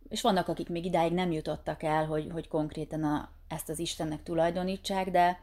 És 0.10 0.22
vannak, 0.22 0.48
akik 0.48 0.70
még 0.70 0.86
idáig 0.86 1.14
nem 1.14 1.32
jutottak 1.32 1.84
el, 1.84 2.06
hogy, 2.06 2.30
hogy 2.32 2.48
konkrétan 2.48 3.04
a, 3.04 3.30
ezt 3.48 3.70
az 3.70 3.80
Istennek 3.80 4.24
tulajdonítsák, 4.24 5.12
de 5.12 5.40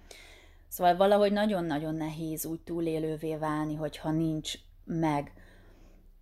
szóval 0.69 0.97
valahogy 0.97 1.33
nagyon-nagyon 1.33 1.95
nehéz 1.95 2.45
úgy 2.45 2.61
túlélővé 2.61 3.37
válni, 3.37 3.75
hogyha 3.75 4.11
nincs 4.11 4.55
meg, 4.85 5.33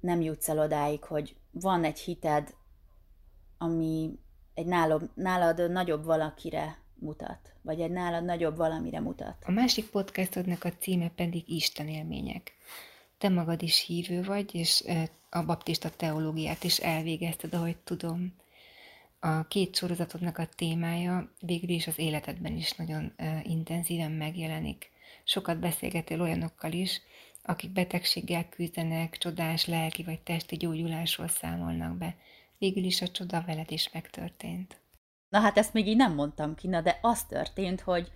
nem 0.01 0.21
jutsz 0.21 0.49
el 0.49 0.59
odáig, 0.59 1.05
hogy 1.05 1.37
van 1.51 1.85
egy 1.85 1.99
hited, 1.99 2.55
ami 3.59 4.19
egy 4.55 4.67
nálad, 4.67 5.11
nálad 5.15 5.71
nagyobb 5.71 6.05
valakire 6.05 6.79
mutat, 6.95 7.55
vagy 7.63 7.81
egy 7.81 7.91
nálad 7.91 8.25
nagyobb 8.25 8.57
valamire 8.57 9.01
mutat. 9.01 9.37
A 9.47 9.51
másik 9.51 9.91
podcastodnak 9.91 10.65
a 10.65 10.73
címe 10.73 11.09
pedig 11.09 11.49
Isten 11.49 11.89
élmények 11.89 12.53
te 13.21 13.29
magad 13.29 13.63
is 13.63 13.85
hívő 13.85 14.23
vagy, 14.23 14.55
és 14.55 14.85
a 15.31 15.45
baptista 15.45 15.91
teológiát 15.97 16.65
is 16.65 16.79
elvégezted, 16.79 17.55
ahogy 17.55 17.77
tudom. 17.77 18.35
A 19.23 19.47
két 19.47 19.77
sorozatodnak 19.77 20.39
a 20.39 20.49
témája 20.57 21.33
végül 21.41 21.69
is 21.69 21.87
az 21.87 21.99
életedben 21.99 22.57
is 22.57 22.73
nagyon 22.73 23.13
intenzíven 23.43 24.11
megjelenik. 24.11 24.91
Sokat 25.25 25.59
beszélgetél 25.59 26.21
olyanokkal 26.21 26.73
is, 26.73 27.01
akik 27.43 27.71
betegséggel 27.71 28.49
küzdenek, 28.49 29.17
csodás 29.19 29.67
lelki 29.67 30.03
vagy 30.03 30.21
testi 30.21 30.57
gyógyulásról 30.57 31.29
számolnak 31.29 31.97
be. 31.97 32.17
Végül 32.59 32.85
is 32.85 33.03
a 33.03 33.09
csoda 33.09 33.43
veled 33.47 33.71
is 33.71 33.93
megtörtént. 33.93 34.81
Na 35.29 35.41
hát 35.41 35.59
ezt 35.59 35.73
még 35.73 35.87
így 35.87 35.97
nem 35.97 36.15
mondtam 36.15 36.55
ki, 36.55 36.69
na 36.69 36.81
de 36.81 36.99
az 37.03 37.25
történt, 37.25 37.81
hogy 37.81 38.13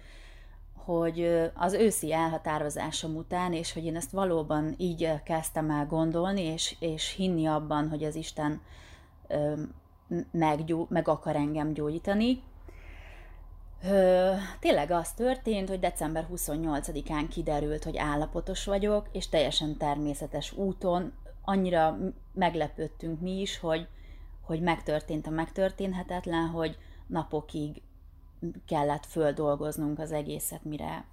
hogy 0.75 1.51
az 1.55 1.73
őszi 1.73 2.13
elhatározásom 2.13 3.17
után, 3.17 3.53
és 3.53 3.73
hogy 3.73 3.85
én 3.85 3.97
ezt 3.97 4.11
valóban 4.11 4.75
így 4.77 5.09
kezdtem 5.25 5.71
el 5.71 5.87
gondolni, 5.87 6.43
és, 6.43 6.77
és 6.79 7.15
hinni 7.15 7.47
abban, 7.47 7.89
hogy 7.89 8.05
az 8.05 8.15
Isten 8.15 8.61
meggyó, 10.31 10.87
meg 10.91 11.09
akar 11.09 11.37
engem 11.37 11.73
gyógyítani. 11.73 12.43
Tényleg 14.61 14.91
az 14.91 15.13
történt, 15.13 15.69
hogy 15.69 15.81
december 15.81 16.27
28-án 16.35 17.27
kiderült, 17.31 17.85
hogy 17.85 17.97
állapotos 17.97 18.65
vagyok, 18.65 19.09
és 19.13 19.29
teljesen 19.29 19.77
természetes 19.77 20.53
úton 20.53 21.13
annyira 21.45 21.99
meglepődtünk 22.33 23.21
mi 23.21 23.41
is, 23.41 23.59
hogy, 23.59 23.89
hogy 24.41 24.61
megtörtént 24.61 25.27
a 25.27 25.31
megtörténhetetlen, 25.31 26.49
hogy 26.49 26.79
napokig 27.07 27.83
kellett 28.67 29.07
földolgoznunk 29.07 29.99
az 29.99 30.13
egészet, 30.13 30.65
mire, 30.65 31.05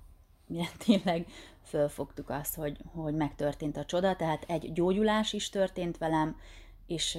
mire 0.47 0.67
tényleg 0.85 1.27
fölfogtuk 1.63 2.29
azt, 2.29 2.55
hogy, 2.55 2.77
hogy 2.93 3.15
megtörtént 3.15 3.77
a 3.77 3.85
csoda, 3.85 4.15
tehát 4.15 4.43
egy 4.47 4.73
gyógyulás 4.73 5.33
is 5.33 5.49
történt 5.49 5.97
velem, 5.97 6.37
és 6.87 7.17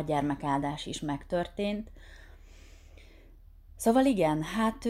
a 0.00 0.04
gyermekáldás 0.06 0.86
is 0.86 1.00
megtörtént. 1.00 1.90
Szóval 3.76 4.04
igen, 4.04 4.42
hát 4.42 4.86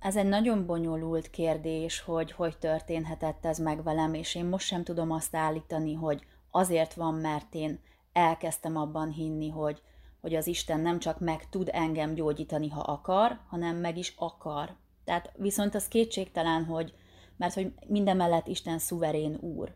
ez 0.00 0.16
egy 0.16 0.28
nagyon 0.28 0.66
bonyolult 0.66 1.30
kérdés, 1.30 2.00
hogy 2.00 2.32
hogy 2.32 2.58
történhetett 2.58 3.46
ez 3.46 3.58
meg 3.58 3.82
velem, 3.82 4.14
és 4.14 4.34
én 4.34 4.44
most 4.44 4.66
sem 4.66 4.84
tudom 4.84 5.10
azt 5.10 5.36
állítani, 5.36 5.94
hogy 5.94 6.26
azért 6.50 6.94
van, 6.94 7.14
mert 7.14 7.54
én 7.54 7.80
elkezdtem 8.12 8.76
abban 8.76 9.10
hinni, 9.10 9.48
hogy 9.48 9.82
hogy 10.20 10.34
az 10.34 10.46
Isten 10.46 10.80
nem 10.80 10.98
csak 10.98 11.20
meg 11.20 11.48
tud 11.48 11.68
engem 11.72 12.14
gyógyítani, 12.14 12.68
ha 12.68 12.80
akar, 12.80 13.38
hanem 13.48 13.76
meg 13.76 13.98
is 13.98 14.14
akar. 14.16 14.76
Tehát 15.04 15.32
viszont 15.36 15.74
az 15.74 15.88
kétségtelen, 15.88 16.64
hogy 16.64 16.94
mert 17.36 17.54
hogy 17.54 17.72
minden 17.86 18.16
mellett 18.16 18.46
Isten 18.46 18.78
szuverén 18.78 19.34
úr. 19.40 19.74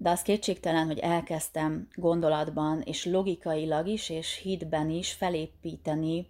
De 0.00 0.10
az 0.10 0.22
kétségtelen, 0.22 0.86
hogy 0.86 0.98
elkezdtem 0.98 1.88
gondolatban, 1.94 2.80
és 2.80 3.04
logikailag 3.04 3.86
is, 3.86 4.10
és 4.10 4.36
hitben 4.36 4.90
is 4.90 5.12
felépíteni 5.12 6.26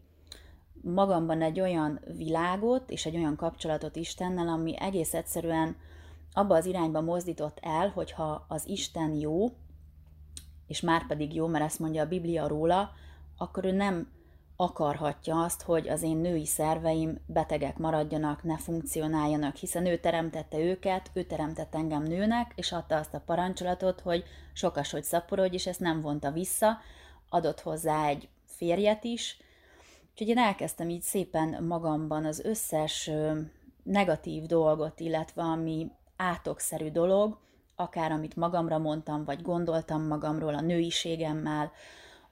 magamban 0.83 1.43
egy 1.43 1.61
olyan 1.61 2.01
világot, 2.17 2.91
és 2.91 3.07
egy 3.07 3.17
olyan 3.17 3.37
kapcsolatot 3.37 3.97
Istennel, 3.97 4.49
ami 4.49 4.81
egész 4.81 5.15
egyszerűen 5.15 5.77
abba 6.33 6.55
az 6.55 6.67
irányba 6.67 7.01
mozdított 7.01 7.59
el, 7.63 7.89
hogyha 7.89 8.45
az 8.49 8.67
Isten 8.67 9.15
jó, 9.15 9.47
és 10.67 10.81
már 10.81 11.07
pedig 11.07 11.35
jó, 11.35 11.47
mert 11.47 11.65
ezt 11.65 11.79
mondja 11.79 12.03
a 12.03 12.09
Biblia 12.09 12.49
róla, 12.49 12.91
akkor 13.37 13.65
ő 13.65 13.71
nem 13.71 14.09
akarhatja 14.61 15.43
azt, 15.43 15.63
hogy 15.63 15.89
az 15.89 16.03
én 16.03 16.17
női 16.17 16.47
szerveim 16.47 17.19
betegek 17.27 17.79
maradjanak, 17.79 18.43
ne 18.43 18.57
funkcionáljanak, 18.57 19.57
hiszen 19.57 19.87
ő 19.87 19.99
teremtette 19.99 20.59
őket, 20.59 21.11
ő 21.13 21.23
teremtett 21.23 21.75
engem 21.75 22.03
nőnek, 22.03 22.53
és 22.55 22.73
adta 22.73 22.97
azt 22.97 23.15
a 23.15 23.23
parancsolatot, 23.27 24.01
hogy 24.01 24.25
sokas, 24.53 24.91
hogy 24.91 25.05
szaporodj, 25.05 25.55
és 25.55 25.67
ezt 25.67 25.81
nem 25.81 26.01
vonta 26.01 26.31
vissza, 26.31 26.79
adott 27.29 27.61
hozzá 27.61 28.07
egy 28.07 28.29
férjet 28.45 29.05
is, 29.05 29.37
úgyhogy 30.11 30.29
én 30.29 30.39
elkezdtem 30.39 30.89
így 30.89 31.03
szépen 31.03 31.65
magamban 31.65 32.25
az 32.25 32.41
összes 32.41 33.11
negatív 33.83 34.43
dolgot, 34.43 35.01
illetve 35.01 35.43
ami 35.43 35.91
átokszerű 36.17 36.91
dolog, 36.91 37.39
akár 37.77 38.13
amit 38.13 38.37
magamra 38.37 38.79
mondtam, 38.79 39.25
vagy 39.25 39.43
gondoltam 39.43 40.07
magamról, 40.07 40.55
a 40.55 40.61
nőiségemmel, 40.61 41.73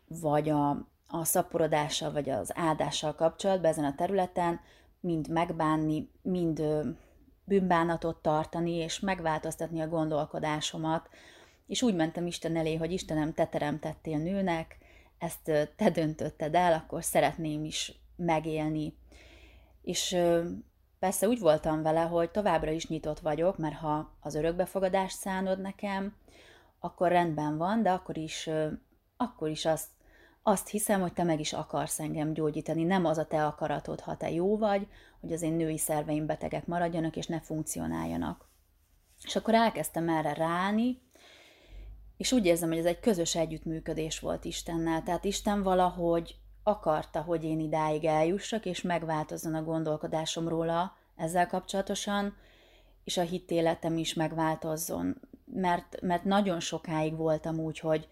vagy 0.06 0.48
a, 0.48 0.86
a 1.18 1.24
szaporodással, 1.24 2.12
vagy 2.12 2.30
az 2.30 2.52
áldással 2.54 3.14
kapcsolatban 3.14 3.70
ezen 3.70 3.84
a 3.84 3.94
területen, 3.94 4.60
mind 5.00 5.28
megbánni, 5.28 6.10
mind 6.22 6.62
bűnbánatot 7.44 8.22
tartani, 8.22 8.72
és 8.72 9.00
megváltoztatni 9.00 9.80
a 9.80 9.88
gondolkodásomat, 9.88 11.08
és 11.66 11.82
úgy 11.82 11.94
mentem 11.94 12.26
Isten 12.26 12.56
elé, 12.56 12.74
hogy 12.74 12.92
Istenem, 12.92 13.32
te 13.32 13.46
teremtettél 13.46 14.18
nőnek, 14.18 14.78
ezt 15.18 15.42
te 15.76 15.90
döntötted 15.90 16.54
el, 16.54 16.72
akkor 16.72 17.04
szeretném 17.04 17.64
is 17.64 17.92
megélni. 18.16 18.96
És 19.82 20.16
persze 20.98 21.28
úgy 21.28 21.38
voltam 21.38 21.82
vele, 21.82 22.00
hogy 22.00 22.30
továbbra 22.30 22.70
is 22.70 22.88
nyitott 22.88 23.20
vagyok, 23.20 23.58
mert 23.58 23.74
ha 23.74 24.16
az 24.20 24.34
örökbefogadást 24.34 25.16
szánod 25.16 25.60
nekem, 25.60 26.16
akkor 26.78 27.08
rendben 27.08 27.56
van, 27.56 27.82
de 27.82 27.90
akkor 27.90 28.16
is, 28.16 28.50
akkor 29.16 29.48
is 29.48 29.64
azt, 29.64 29.88
azt 30.48 30.68
hiszem, 30.68 31.00
hogy 31.00 31.12
te 31.12 31.22
meg 31.22 31.40
is 31.40 31.52
akarsz 31.52 32.00
engem 32.00 32.32
gyógyítani. 32.32 32.84
Nem 32.84 33.04
az 33.04 33.18
a 33.18 33.26
te 33.26 33.46
akaratod, 33.46 34.00
ha 34.00 34.16
te 34.16 34.30
jó 34.30 34.58
vagy, 34.58 34.86
hogy 35.20 35.32
az 35.32 35.42
én 35.42 35.52
női 35.52 35.78
szerveim 35.78 36.26
betegek 36.26 36.66
maradjanak, 36.66 37.16
és 37.16 37.26
ne 37.26 37.40
funkcionáljanak. 37.40 38.48
És 39.24 39.36
akkor 39.36 39.54
elkezdtem 39.54 40.08
erre 40.08 40.34
ráni, 40.34 41.00
és 42.16 42.32
úgy 42.32 42.46
érzem, 42.46 42.68
hogy 42.68 42.78
ez 42.78 42.84
egy 42.84 43.00
közös 43.00 43.34
együttműködés 43.34 44.18
volt 44.18 44.44
Istennel. 44.44 45.02
Tehát 45.02 45.24
Isten 45.24 45.62
valahogy 45.62 46.36
akarta, 46.62 47.20
hogy 47.20 47.44
én 47.44 47.60
idáig 47.60 48.04
eljussak, 48.04 48.64
és 48.64 48.82
megváltozzon 48.82 49.54
a 49.54 49.64
gondolkodásom 49.64 50.48
róla 50.48 50.96
ezzel 51.16 51.46
kapcsolatosan, 51.46 52.36
és 53.04 53.16
a 53.16 53.22
hitéletem 53.22 53.98
is 53.98 54.14
megváltozzon. 54.14 55.20
Mert, 55.44 56.00
mert 56.00 56.24
nagyon 56.24 56.60
sokáig 56.60 57.16
voltam 57.16 57.58
úgy, 57.58 57.78
hogy 57.78 58.08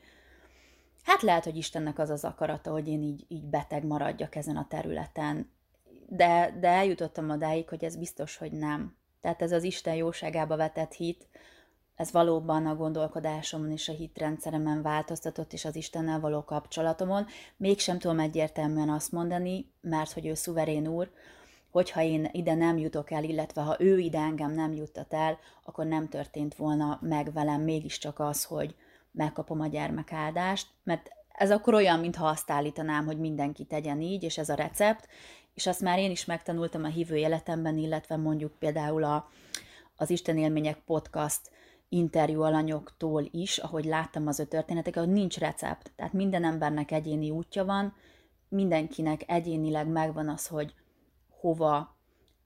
hát 1.05 1.23
lehet, 1.23 1.45
hogy 1.45 1.57
Istennek 1.57 1.99
az 1.99 2.11
az 2.11 2.25
akarata, 2.25 2.71
hogy 2.71 2.89
én 2.89 3.03
így, 3.03 3.25
így 3.29 3.45
beteg 3.45 3.85
maradjak 3.85 4.35
ezen 4.35 4.57
a 4.57 4.67
területen. 4.69 5.53
De, 6.09 6.57
de 6.61 6.69
eljutottam 6.69 7.31
odáig, 7.31 7.69
hogy 7.69 7.85
ez 7.85 7.97
biztos, 7.97 8.37
hogy 8.37 8.53
nem. 8.53 8.97
Tehát 9.21 9.43
ez 9.43 9.53
az 9.53 9.63
Isten 9.63 9.95
jóságába 9.95 10.57
vetett 10.57 10.93
hit, 10.93 11.29
ez 11.95 12.13
valóban 12.13 12.67
a 12.67 12.77
gondolkodásomon 12.77 13.71
és 13.71 13.89
a 13.89 13.93
hitrendszeremen 13.93 14.83
változtatott, 14.83 15.53
és 15.53 15.65
az 15.65 15.77
Istennel 15.77 16.21
való 16.21 16.45
kapcsolatomon. 16.45 17.27
Mégsem 17.57 17.99
tudom 17.99 18.19
egyértelműen 18.19 18.89
azt 18.89 19.13
mondani, 19.13 19.71
mert 19.81 20.13
hogy 20.13 20.27
ő 20.27 20.35
szuverén 20.35 20.87
úr, 20.87 21.11
hogyha 21.71 22.03
én 22.03 22.29
ide 22.33 22.55
nem 22.55 22.79
jutok 22.79 23.11
el, 23.11 23.25
illetve 23.25 23.63
ha 23.63 23.77
ő 23.79 23.99
ide 23.99 24.19
engem 24.19 24.53
nem 24.53 24.73
juttat 24.73 25.13
el, 25.13 25.39
akkor 25.65 25.87
nem 25.87 26.09
történt 26.09 26.55
volna 26.55 26.99
meg 27.03 27.33
velem 27.33 27.61
mégiscsak 27.61 28.19
az, 28.19 28.45
hogy 28.45 28.75
megkapom 29.14 29.61
a 29.61 29.66
gyermekáldást, 29.66 30.66
mert 30.83 31.09
ez 31.28 31.50
akkor 31.50 31.75
olyan, 31.75 32.00
mintha 32.00 32.26
azt 32.26 32.50
állítanám, 32.50 33.04
hogy 33.06 33.18
mindenki 33.18 33.64
tegyen 33.64 34.00
így, 34.00 34.23
és 34.23 34.38
ez 34.38 34.49
a 34.49 34.54
recept, 34.54 35.09
és 35.54 35.66
azt 35.66 35.80
már 35.80 35.99
én 35.99 36.11
is 36.11 36.25
megtanultam 36.25 36.85
a 36.85 36.88
hívő 36.88 37.16
életemben, 37.16 37.78
illetve 37.78 38.16
mondjuk 38.16 38.52
például 38.59 39.04
a, 39.04 39.28
az 39.97 40.11
Isten 40.11 40.38
élmények 40.38 40.78
podcast 40.78 41.50
interjú 41.88 42.42
alanyoktól 42.42 43.28
is, 43.30 43.59
ahogy 43.59 43.85
láttam 43.85 44.26
az 44.26 44.40
ő 44.40 44.44
történeteket, 44.44 45.04
hogy 45.04 45.12
nincs 45.12 45.38
recept. 45.38 45.92
Tehát 45.97 46.12
minden 46.12 46.44
embernek 46.44 46.90
egyéni 46.90 47.30
útja 47.30 47.64
van, 47.64 47.94
mindenkinek 48.49 49.23
egyénileg 49.26 49.87
megvan 49.87 50.28
az, 50.28 50.47
hogy 50.47 50.75
hova 51.40 51.97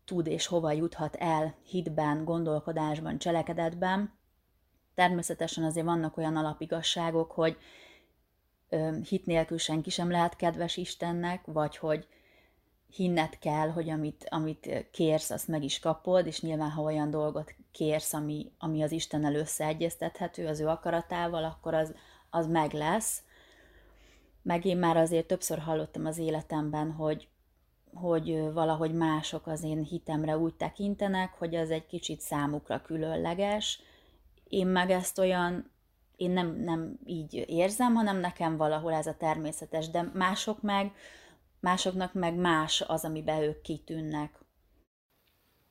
tud 0.05 0.27
és 0.27 0.47
hova 0.47 0.73
juthat 0.73 1.17
el 1.17 1.55
hitben, 1.63 2.25
gondolkodásban, 2.25 3.19
cselekedetben. 3.19 4.18
Természetesen 4.99 5.65
azért 5.65 5.87
vannak 5.87 6.17
olyan 6.17 6.37
alapigasságok, 6.37 7.31
hogy 7.33 7.57
hit 9.09 9.27
nélkül 9.27 9.59
senki 9.59 9.91
sem 9.91 10.11
lehet 10.11 10.37
kedves 10.37 10.77
Istennek, 10.77 11.43
vagy 11.45 11.77
hogy 11.77 12.07
hinned 12.95 13.39
kell, 13.39 13.69
hogy 13.69 13.91
amit, 13.91 14.27
amit 14.29 14.89
kérsz, 14.91 15.31
azt 15.31 15.49
meg 15.49 15.63
is 15.63 15.79
kapod, 15.79 16.27
és 16.27 16.41
nyilván, 16.41 16.71
ha 16.71 16.83
olyan 16.83 17.11
dolgot 17.11 17.55
kérsz, 17.73 18.13
ami, 18.13 18.53
ami 18.59 18.83
az 18.83 18.93
Istennel 18.93 19.35
összeegyeztethető 19.35 20.47
az 20.47 20.61
ő 20.61 20.67
akaratával, 20.67 21.45
akkor 21.45 21.75
az, 21.75 21.95
az 22.31 22.47
meg 22.47 22.73
lesz. 22.73 23.23
Meg 24.43 24.65
én 24.65 24.77
már 24.77 24.97
azért 24.97 25.27
többször 25.27 25.59
hallottam 25.59 26.07
az 26.07 26.19
életemben, 26.19 26.93
hogy, 26.93 27.29
hogy 27.95 28.53
valahogy 28.53 28.95
mások 28.95 29.47
az 29.47 29.63
én 29.63 29.83
hitemre 29.83 30.39
úgy 30.39 30.55
tekintenek, 30.55 31.35
hogy 31.39 31.55
az 31.55 31.71
egy 31.71 31.87
kicsit 31.87 32.21
számukra 32.21 32.83
különleges. 32.83 33.83
Én 34.49 34.67
meg 34.67 34.91
ezt 34.91 35.19
olyan, 35.19 35.71
én 36.17 36.31
nem, 36.31 36.57
nem 36.57 36.99
így 37.05 37.45
érzem, 37.49 37.95
hanem 37.95 38.17
nekem 38.17 38.57
valahol 38.57 38.93
ez 38.93 39.07
a 39.07 39.17
természetes, 39.17 39.91
de 39.91 40.03
mások 40.03 40.63
meg, 40.63 40.93
másoknak 41.61 42.15
meg 42.15 42.35
más 42.35 42.81
az, 42.81 43.05
amiben 43.05 43.43
ők 43.43 43.61
kitűnnek. 43.61 44.39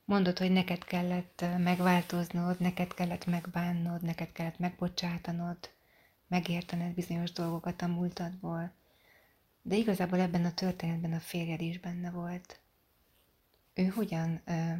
Mondod, 0.04 0.38
hogy 0.38 0.50
neked 0.50 0.84
kellett 0.84 1.44
megváltoznod, 1.58 2.60
neked 2.60 2.94
kellett 2.94 3.26
megbánnod, 3.26 4.02
neked 4.02 4.32
kellett 4.32 4.58
megbocsátanod, 4.58 5.58
megértened 6.28 6.94
bizonyos 6.94 7.32
dolgokat 7.32 7.82
a 7.82 7.86
múltadból. 7.86 8.72
De 9.62 9.76
igazából 9.76 10.20
ebben 10.20 10.44
a 10.44 10.54
történetben 10.54 11.12
a 11.12 11.20
férjed 11.20 11.60
is 11.60 11.80
benne 11.80 12.10
volt. 12.10 12.60
Ő 13.74 13.84
hogyan 13.84 14.42
ö, 14.44 14.72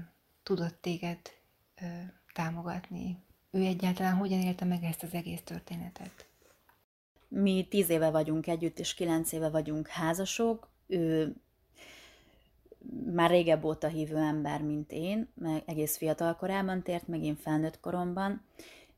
tudott 0.43 0.81
téged 0.81 1.19
ö, 1.81 1.87
támogatni? 2.33 3.27
Ő 3.51 3.63
egyáltalán 3.63 4.15
hogyan 4.15 4.41
élte 4.41 4.65
meg 4.65 4.83
ezt 4.83 5.03
az 5.03 5.15
egész 5.15 5.43
történetet? 5.43 6.27
Mi 7.29 7.67
tíz 7.71 7.89
éve 7.89 8.11
vagyunk 8.11 8.47
együtt, 8.47 8.79
és 8.79 8.95
kilenc 8.95 9.33
éve 9.33 9.49
vagyunk 9.49 9.87
házasok. 9.87 10.69
Ő 10.87 11.37
már 13.15 13.31
régebb 13.31 13.65
óta 13.65 13.89
hívő 13.89 14.17
ember, 14.17 14.63
mint 14.63 14.93
én, 14.93 15.29
meg 15.35 15.63
egész 15.67 15.97
fiatal 15.97 16.37
korában 16.37 16.83
tért, 16.83 17.09
meg 17.09 17.23
én 17.23 17.37
felnőtt 17.37 17.81
koromban, 17.81 18.45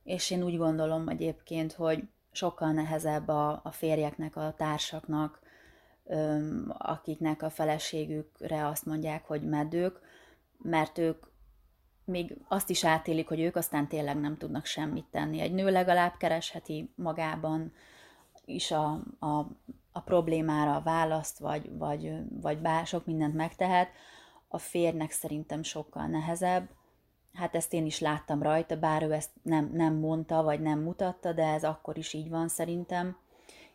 és 0.04 0.30
én 0.30 0.42
úgy 0.42 0.56
gondolom 0.56 1.08
egyébként, 1.08 1.72
hogy 1.72 2.02
sokkal 2.32 2.72
nehezebb 2.72 3.28
a, 3.28 3.60
a 3.64 3.70
férjeknek, 3.70 4.36
a 4.36 4.54
társaknak, 4.56 5.40
öm, 6.04 6.74
akiknek 6.78 7.42
a 7.42 7.50
feleségükre 7.50 8.66
azt 8.66 8.86
mondják, 8.86 9.26
hogy 9.26 9.42
medők, 9.42 10.00
mert 10.62 10.98
ők 10.98 11.24
még 12.04 12.36
azt 12.48 12.70
is 12.70 12.84
átélik, 12.84 13.28
hogy 13.28 13.40
ők 13.40 13.56
aztán 13.56 13.88
tényleg 13.88 14.20
nem 14.20 14.36
tudnak 14.36 14.64
semmit 14.64 15.06
tenni. 15.10 15.40
Egy 15.40 15.52
nő 15.52 15.70
legalább 15.70 16.16
keresheti 16.16 16.90
magában 16.94 17.72
is 18.44 18.70
a, 18.70 18.92
a 19.20 19.46
a 19.92 20.00
problémára 20.00 20.74
a 20.74 20.82
választ, 20.82 21.38
vagy, 21.38 21.78
vagy, 21.78 22.12
vagy 22.40 22.58
bár 22.58 22.86
sok 22.86 23.06
mindent 23.06 23.34
megtehet, 23.34 23.88
a 24.48 24.58
férnek 24.58 25.10
szerintem 25.10 25.62
sokkal 25.62 26.06
nehezebb. 26.06 26.68
Hát 27.34 27.54
ezt 27.54 27.72
én 27.72 27.86
is 27.86 28.00
láttam 28.00 28.42
rajta, 28.42 28.76
bár 28.78 29.02
ő 29.02 29.12
ezt 29.12 29.30
nem, 29.42 29.70
nem 29.72 29.94
mondta, 29.94 30.42
vagy 30.42 30.60
nem 30.60 30.80
mutatta, 30.80 31.32
de 31.32 31.44
ez 31.44 31.64
akkor 31.64 31.98
is 31.98 32.12
így 32.12 32.28
van 32.28 32.48
szerintem. 32.48 33.16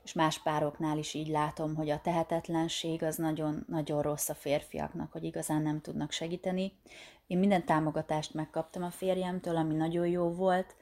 És 0.06 0.14
más 0.14 0.40
pároknál 0.40 0.98
is 0.98 1.14
így 1.14 1.28
látom, 1.28 1.76
hogy 1.76 1.90
a 1.90 2.02
tehetetlenség 2.02 3.04
az 3.04 3.16
nagyon, 3.16 3.66
nagyon 3.68 4.02
rossz 4.02 4.30
a 4.30 4.34
férfiaknak, 4.34 5.12
hogy 5.12 5.24
igazán 5.24 5.62
nem 5.62 5.82
tudnak 5.82 6.12
segíteni. 6.12 6.72
Én 7.28 7.38
minden 7.38 7.66
támogatást 7.66 8.34
megkaptam 8.34 8.84
a 8.84 8.90
férjemtől, 8.90 9.56
ami 9.56 9.74
nagyon 9.74 10.08
jó 10.08 10.34
volt, 10.34 10.76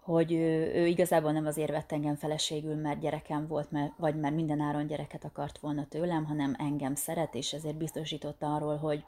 hogy 0.00 0.32
ő, 0.32 0.74
ő 0.74 0.86
igazából 0.86 1.32
nem 1.32 1.46
azért 1.46 1.70
vett 1.70 1.92
engem 1.92 2.14
feleségül, 2.14 2.74
mert 2.74 3.00
gyerekem 3.00 3.46
volt, 3.46 3.70
mert, 3.70 3.92
vagy 3.96 4.16
mert 4.16 4.34
minden 4.34 4.60
áron 4.60 4.86
gyereket 4.86 5.24
akart 5.24 5.58
volna 5.58 5.86
tőlem, 5.88 6.24
hanem 6.24 6.54
engem 6.58 6.94
szeret, 6.94 7.34
és 7.34 7.52
ezért 7.52 7.76
biztosította 7.76 8.54
arról, 8.54 8.76
hogy, 8.76 9.04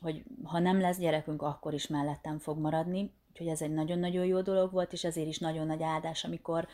hogy 0.00 0.22
ha 0.44 0.58
nem 0.58 0.80
lesz 0.80 0.98
gyerekünk, 0.98 1.42
akkor 1.42 1.74
is 1.74 1.86
mellettem 1.86 2.38
fog 2.38 2.58
maradni. 2.58 3.12
Úgyhogy 3.30 3.46
ez 3.46 3.62
egy 3.62 3.72
nagyon-nagyon 3.72 4.24
jó 4.24 4.40
dolog 4.40 4.72
volt, 4.72 4.92
és 4.92 5.04
ezért 5.04 5.28
is 5.28 5.38
nagyon 5.38 5.66
nagy 5.66 5.82
áldás, 5.82 6.24
amikor 6.24 6.66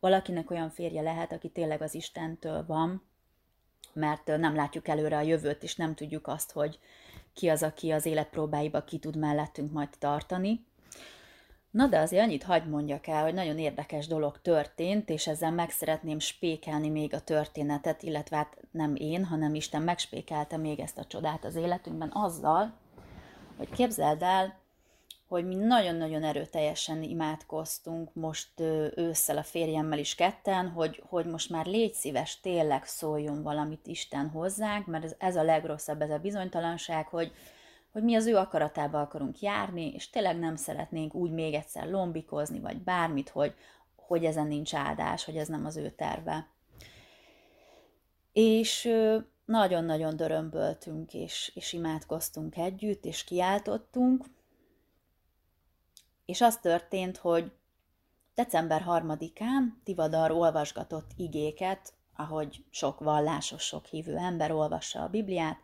valakinek 0.00 0.50
olyan 0.50 0.70
férje 0.70 1.02
lehet, 1.02 1.32
aki 1.32 1.48
tényleg 1.48 1.82
az 1.82 1.94
Istentől 1.94 2.66
van, 2.66 3.02
mert 3.92 4.26
nem 4.26 4.54
látjuk 4.54 4.88
előre 4.88 5.16
a 5.16 5.20
jövőt, 5.20 5.62
és 5.62 5.76
nem 5.76 5.94
tudjuk 5.94 6.26
azt, 6.26 6.52
hogy 6.52 6.78
ki 7.34 7.48
az, 7.48 7.62
aki 7.62 7.90
az 7.90 8.06
életpróbáiba 8.06 8.84
ki 8.84 8.98
tud 8.98 9.16
mellettünk 9.16 9.72
majd 9.72 9.88
tartani, 9.98 10.66
Na 11.70 11.86
de 11.86 11.98
azért 11.98 12.22
annyit 12.22 12.42
hagyd 12.42 12.68
mondjak 12.68 13.06
el, 13.06 13.22
hogy 13.22 13.34
nagyon 13.34 13.58
érdekes 13.58 14.06
dolog 14.06 14.40
történt, 14.42 15.08
és 15.08 15.26
ezzel 15.26 15.50
meg 15.50 15.70
szeretném 15.70 16.18
spékelni 16.18 16.88
még 16.88 17.14
a 17.14 17.20
történetet, 17.20 18.02
illetve 18.02 18.36
hát 18.36 18.56
nem 18.70 18.94
én, 18.94 19.24
hanem 19.24 19.54
Isten 19.54 19.82
megspékelte 19.82 20.56
még 20.56 20.80
ezt 20.80 20.98
a 20.98 21.04
csodát 21.04 21.44
az 21.44 21.54
életünkben 21.54 22.10
azzal, 22.12 22.72
hogy 23.56 23.70
képzeld 23.70 24.22
el, 24.22 24.58
hogy 25.28 25.46
mi 25.46 25.54
nagyon-nagyon 25.54 26.22
erőteljesen 26.22 27.02
imádkoztunk 27.02 28.14
most 28.14 28.60
ősszel 28.94 29.36
a 29.36 29.42
férjemmel 29.42 29.98
is 29.98 30.14
ketten, 30.14 30.68
hogy, 30.68 31.02
hogy 31.08 31.26
most 31.26 31.50
már 31.50 31.66
légy 31.66 31.94
szíves, 31.94 32.40
tényleg 32.40 32.84
szóljon 32.84 33.42
valamit 33.42 33.86
Isten 33.86 34.28
hozzánk, 34.28 34.86
mert 34.86 35.04
ez, 35.04 35.14
ez 35.18 35.36
a 35.36 35.42
legrosszabb, 35.42 36.00
ez 36.02 36.10
a 36.10 36.18
bizonytalanság, 36.18 37.06
hogy, 37.06 37.32
hogy 37.92 38.02
mi 38.02 38.14
az 38.14 38.26
ő 38.26 38.36
akaratába 38.36 39.00
akarunk 39.00 39.40
járni, 39.40 39.92
és 39.94 40.10
tényleg 40.10 40.38
nem 40.38 40.56
szeretnénk 40.56 41.14
úgy 41.14 41.30
még 41.30 41.54
egyszer 41.54 41.88
lombikozni, 41.88 42.60
vagy 42.60 42.82
bármit, 42.82 43.28
hogy, 43.28 43.54
hogy 43.96 44.24
ezen 44.24 44.46
nincs 44.46 44.74
áldás, 44.74 45.24
hogy 45.24 45.36
ez 45.36 45.48
nem 45.48 45.66
az 45.66 45.76
ő 45.76 45.90
terve. 45.90 46.48
És 48.32 48.90
nagyon-nagyon 49.44 50.16
dörömböltünk, 50.16 51.14
és, 51.14 51.52
és 51.54 51.72
imádkoztunk 51.72 52.56
együtt, 52.56 53.04
és 53.04 53.24
kiáltottunk, 53.24 54.24
és 56.28 56.40
az 56.40 56.56
történt, 56.56 57.16
hogy 57.16 57.52
december 58.34 58.82
harmadikán 58.82 59.80
Tivadar 59.84 60.30
olvasgatott 60.30 61.10
igéket, 61.16 61.92
ahogy 62.16 62.64
sok 62.70 63.00
vallásos, 63.00 63.62
sok 63.62 63.86
hívő 63.86 64.16
ember 64.16 64.52
olvassa 64.52 65.02
a 65.02 65.08
Bibliát, 65.08 65.58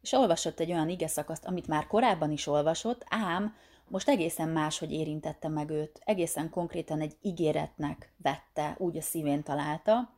és 0.00 0.12
olvasott 0.12 0.60
egy 0.60 0.70
olyan 0.70 0.88
ige 0.88 1.06
szakaszt, 1.06 1.44
amit 1.44 1.66
már 1.66 1.86
korábban 1.86 2.30
is 2.30 2.46
olvasott, 2.46 3.04
ám 3.08 3.56
most 3.88 4.08
egészen 4.08 4.48
máshogy 4.48 4.92
érintette 4.92 5.48
meg 5.48 5.70
őt, 5.70 6.00
egészen 6.04 6.50
konkrétan 6.50 7.00
egy 7.00 7.16
ígéretnek 7.22 8.12
vette, 8.16 8.74
úgy 8.78 8.96
a 8.96 9.02
szívén 9.02 9.42
találta. 9.42 10.14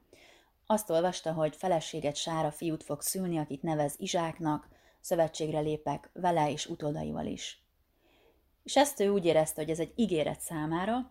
Azt 0.67 0.91
olvasta, 0.91 1.33
hogy 1.33 1.57
feleséget 1.57 2.17
Sára 2.17 2.51
fiút 2.51 2.83
fog 2.83 3.01
szülni, 3.01 3.39
akit 3.39 3.63
nevez 3.63 3.95
Izsáknak, 3.99 4.69
szövetségre 5.01 5.61
lépek 5.61 6.11
vele 6.13 6.51
és 6.51 6.67
utódaival 6.67 7.27
is. 7.27 7.66
És 8.67 8.77
ezt 8.77 9.01
ő 9.01 9.09
úgy 9.09 9.25
érezte, 9.25 9.61
hogy 9.61 9.71
ez 9.71 9.79
egy 9.79 9.93
ígéret 9.97 10.41
számára, 10.41 11.11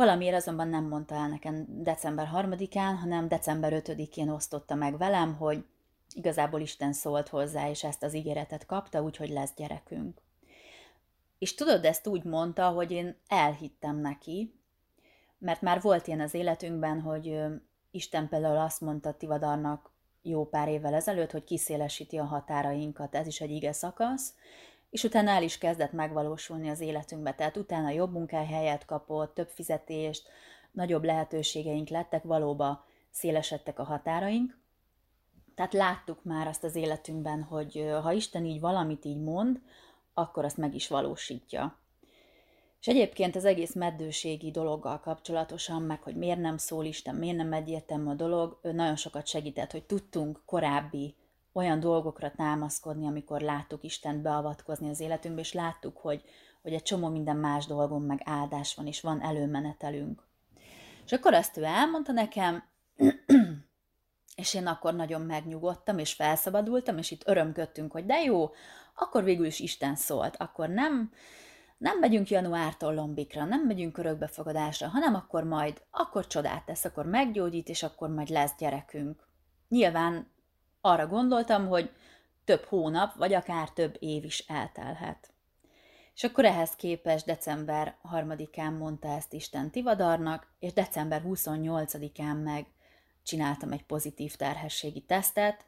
Valamiért 0.00 0.36
azonban 0.36 0.68
nem 0.68 0.84
mondta 0.84 1.14
el 1.14 1.28
nekem 1.28 1.66
december 1.68 2.30
3-án, 2.34 2.94
hanem 3.00 3.28
december 3.28 3.82
5-én 3.84 4.28
osztotta 4.28 4.74
meg 4.74 4.98
velem, 4.98 5.34
hogy 5.34 5.64
igazából 6.14 6.60
Isten 6.60 6.92
szólt 6.92 7.28
hozzá, 7.28 7.68
és 7.68 7.84
ezt 7.84 8.02
az 8.02 8.14
ígéretet 8.14 8.66
kapta, 8.66 9.02
úgyhogy 9.02 9.28
lesz 9.28 9.52
gyerekünk. 9.56 10.20
És 11.38 11.54
tudod, 11.54 11.84
ezt 11.84 12.06
úgy 12.06 12.24
mondta, 12.24 12.68
hogy 12.68 12.90
én 12.90 13.16
elhittem 13.28 13.96
neki, 13.96 14.54
mert 15.38 15.60
már 15.60 15.80
volt 15.80 16.06
ilyen 16.06 16.20
az 16.20 16.34
életünkben, 16.34 17.00
hogy 17.00 17.40
Isten 17.90 18.28
például 18.28 18.58
azt 18.58 18.80
mondta 18.80 19.12
Tivadarnak 19.12 19.90
jó 20.22 20.48
pár 20.48 20.68
évvel 20.68 20.94
ezelőtt, 20.94 21.30
hogy 21.30 21.44
kiszélesíti 21.44 22.18
a 22.18 22.24
határainkat, 22.24 23.14
ez 23.14 23.26
is 23.26 23.40
egy 23.40 23.50
ige 23.50 23.72
szakasz, 23.72 24.34
és 24.90 25.04
utána 25.04 25.30
el 25.30 25.42
is 25.42 25.58
kezdett 25.58 25.92
megvalósulni 25.92 26.68
az 26.68 26.80
életünkbe. 26.80 27.34
Tehát 27.34 27.56
utána 27.56 27.90
jobb 27.90 28.12
munkáhelyet 28.12 28.84
kapott, 28.84 29.34
több 29.34 29.48
fizetést, 29.48 30.28
nagyobb 30.70 31.04
lehetőségeink 31.04 31.88
lettek, 31.88 32.22
valóban 32.22 32.84
szélesedtek 33.10 33.78
a 33.78 33.84
határaink. 33.84 34.58
Tehát 35.54 35.72
láttuk 35.72 36.24
már 36.24 36.46
azt 36.46 36.64
az 36.64 36.74
életünkben, 36.74 37.42
hogy 37.42 37.90
ha 38.02 38.12
Isten 38.12 38.44
így 38.44 38.60
valamit 38.60 39.04
így 39.04 39.20
mond, 39.20 39.60
akkor 40.14 40.44
azt 40.44 40.56
meg 40.56 40.74
is 40.74 40.88
valósítja. 40.88 41.78
És 42.80 42.88
egyébként 42.88 43.36
az 43.36 43.44
egész 43.44 43.74
meddőségi 43.74 44.50
dologgal 44.50 45.00
kapcsolatosan, 45.00 45.82
meg 45.82 46.02
hogy 46.02 46.16
miért 46.16 46.40
nem 46.40 46.56
szól 46.56 46.84
Isten, 46.84 47.14
miért 47.14 47.36
nem 47.36 47.52
egyértelmű 47.52 48.10
a 48.10 48.14
dolog, 48.14 48.58
nagyon 48.62 48.96
sokat 48.96 49.26
segített, 49.26 49.70
hogy 49.70 49.84
tudtunk 49.84 50.42
korábbi 50.44 51.14
olyan 51.52 51.80
dolgokra 51.80 52.30
támaszkodni, 52.30 53.06
amikor 53.06 53.40
láttuk 53.40 53.84
Isten 53.84 54.22
beavatkozni 54.22 54.88
az 54.88 55.00
életünkbe, 55.00 55.40
és 55.40 55.52
láttuk, 55.52 55.96
hogy, 55.96 56.22
hogy 56.62 56.72
egy 56.72 56.82
csomó 56.82 57.08
minden 57.08 57.36
más 57.36 57.66
dolgon 57.66 58.02
meg 58.02 58.20
áldás 58.24 58.74
van, 58.74 58.86
és 58.86 59.00
van 59.00 59.22
előmenetelünk. 59.22 60.28
És 61.04 61.12
akkor 61.12 61.34
ezt 61.34 61.56
ő 61.56 61.64
elmondta 61.64 62.12
nekem, 62.12 62.62
és 64.36 64.54
én 64.54 64.66
akkor 64.66 64.94
nagyon 64.94 65.20
megnyugodtam, 65.20 65.98
és 65.98 66.12
felszabadultam, 66.12 66.98
és 66.98 67.10
itt 67.10 67.28
örömködtünk, 67.28 67.92
hogy 67.92 68.06
de 68.06 68.22
jó, 68.22 68.50
akkor 68.94 69.24
végül 69.24 69.46
is 69.46 69.60
Isten 69.60 69.96
szólt, 69.96 70.36
akkor 70.36 70.68
nem, 70.68 71.12
nem 71.78 71.98
megyünk 71.98 72.30
januártól 72.30 72.94
lombikra, 72.94 73.44
nem 73.44 73.66
megyünk 73.66 73.98
örökbefogadásra, 73.98 74.88
hanem 74.88 75.14
akkor 75.14 75.44
majd, 75.44 75.82
akkor 75.90 76.26
csodát 76.26 76.64
tesz, 76.64 76.84
akkor 76.84 77.06
meggyógyít, 77.06 77.68
és 77.68 77.82
akkor 77.82 78.08
majd 78.08 78.28
lesz 78.28 78.56
gyerekünk. 78.58 79.28
Nyilván 79.68 80.30
arra 80.80 81.06
gondoltam, 81.06 81.68
hogy 81.68 81.90
több 82.44 82.64
hónap, 82.64 83.14
vagy 83.14 83.34
akár 83.34 83.70
több 83.70 83.96
év 83.98 84.24
is 84.24 84.38
eltelhet. 84.38 85.32
És 86.14 86.24
akkor 86.24 86.44
ehhez 86.44 86.76
képest 86.76 87.26
december 87.26 87.96
3-án 88.12 88.78
mondta 88.78 89.08
ezt 89.08 89.32
Isten 89.32 89.70
Tivadarnak, 89.70 90.46
és 90.58 90.72
december 90.72 91.22
28-án 91.26 92.42
meg 92.42 92.66
csináltam 93.22 93.72
egy 93.72 93.84
pozitív 93.84 94.34
terhességi 94.34 95.00
tesztet, 95.00 95.64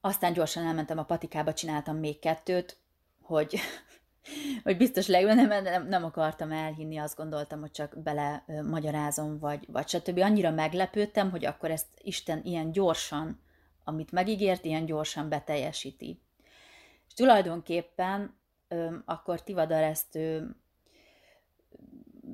aztán 0.00 0.32
gyorsan 0.32 0.66
elmentem 0.66 0.98
a 0.98 1.04
patikába, 1.04 1.52
csináltam 1.52 1.96
még 1.96 2.18
kettőt, 2.18 2.78
hogy, 3.22 3.60
hogy 4.64 4.76
biztos 4.76 5.06
legjobb, 5.06 5.34
nem, 5.34 5.62
nem, 5.62 5.88
nem 5.88 6.04
akartam 6.04 6.52
elhinni, 6.52 6.96
azt 6.96 7.16
gondoltam, 7.16 7.60
hogy 7.60 7.70
csak 7.70 7.98
bele 8.02 8.44
magyarázom, 8.70 9.38
vagy, 9.38 9.66
vagy 9.72 9.88
stb. 9.88 10.18
Annyira 10.18 10.50
meglepődtem, 10.50 11.30
hogy 11.30 11.44
akkor 11.44 11.70
ezt 11.70 11.86
Isten 11.98 12.40
ilyen 12.42 12.72
gyorsan 12.72 13.40
amit 13.84 14.12
megígért, 14.12 14.64
ilyen 14.64 14.84
gyorsan 14.84 15.28
beteljesíti. 15.28 16.20
És 17.06 17.14
tulajdonképpen 17.14 18.36
akkor 19.04 19.42
Tivadar 19.42 19.82
ezt 19.82 20.14
ö, 20.14 20.42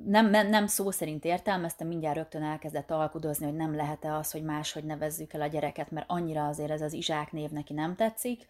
nem, 0.05 0.29
nem 0.29 0.67
szó 0.67 0.91
szerint 0.91 1.25
értelmezte, 1.25 1.83
mindjárt 1.83 2.15
rögtön 2.15 2.43
elkezdett 2.43 2.91
alkudozni, 2.91 3.45
hogy 3.45 3.55
nem 3.55 3.75
lehet-e 3.75 4.15
az, 4.15 4.31
hogy 4.31 4.43
máshogy 4.43 4.83
nevezzük 4.83 5.33
el 5.33 5.41
a 5.41 5.47
gyereket, 5.47 5.91
mert 5.91 6.09
annyira 6.09 6.47
azért 6.47 6.71
ez 6.71 6.81
az 6.81 6.93
Izsák 6.93 7.31
név 7.31 7.49
neki 7.49 7.73
nem 7.73 7.95
tetszik, 7.95 8.45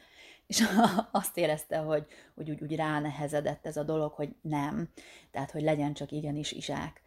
és 0.47 0.63
azt 1.11 1.37
érezte, 1.37 1.77
hogy, 1.77 2.05
hogy 2.35 2.49
úgy, 2.49 2.61
úgy 2.61 2.75
ránehezedett 2.75 3.65
ez 3.65 3.77
a 3.77 3.83
dolog, 3.83 4.11
hogy 4.11 4.35
nem, 4.41 4.89
tehát 5.31 5.51
hogy 5.51 5.61
legyen 5.61 5.93
csak 5.93 6.11
igenis 6.11 6.51
Izsák. 6.51 7.01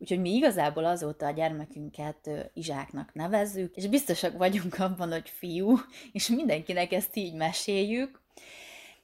Úgyhogy 0.00 0.20
mi 0.20 0.30
igazából 0.34 0.84
azóta 0.84 1.26
a 1.26 1.30
gyermekünket 1.30 2.30
Izsáknak 2.54 3.14
nevezzük, 3.14 3.76
és 3.76 3.86
biztosak 3.86 4.38
vagyunk 4.38 4.78
abban, 4.78 5.10
hogy 5.10 5.28
fiú, 5.28 5.78
és 6.12 6.28
mindenkinek 6.28 6.92
ezt 6.92 7.16
így 7.16 7.34
meséljük. 7.34 8.20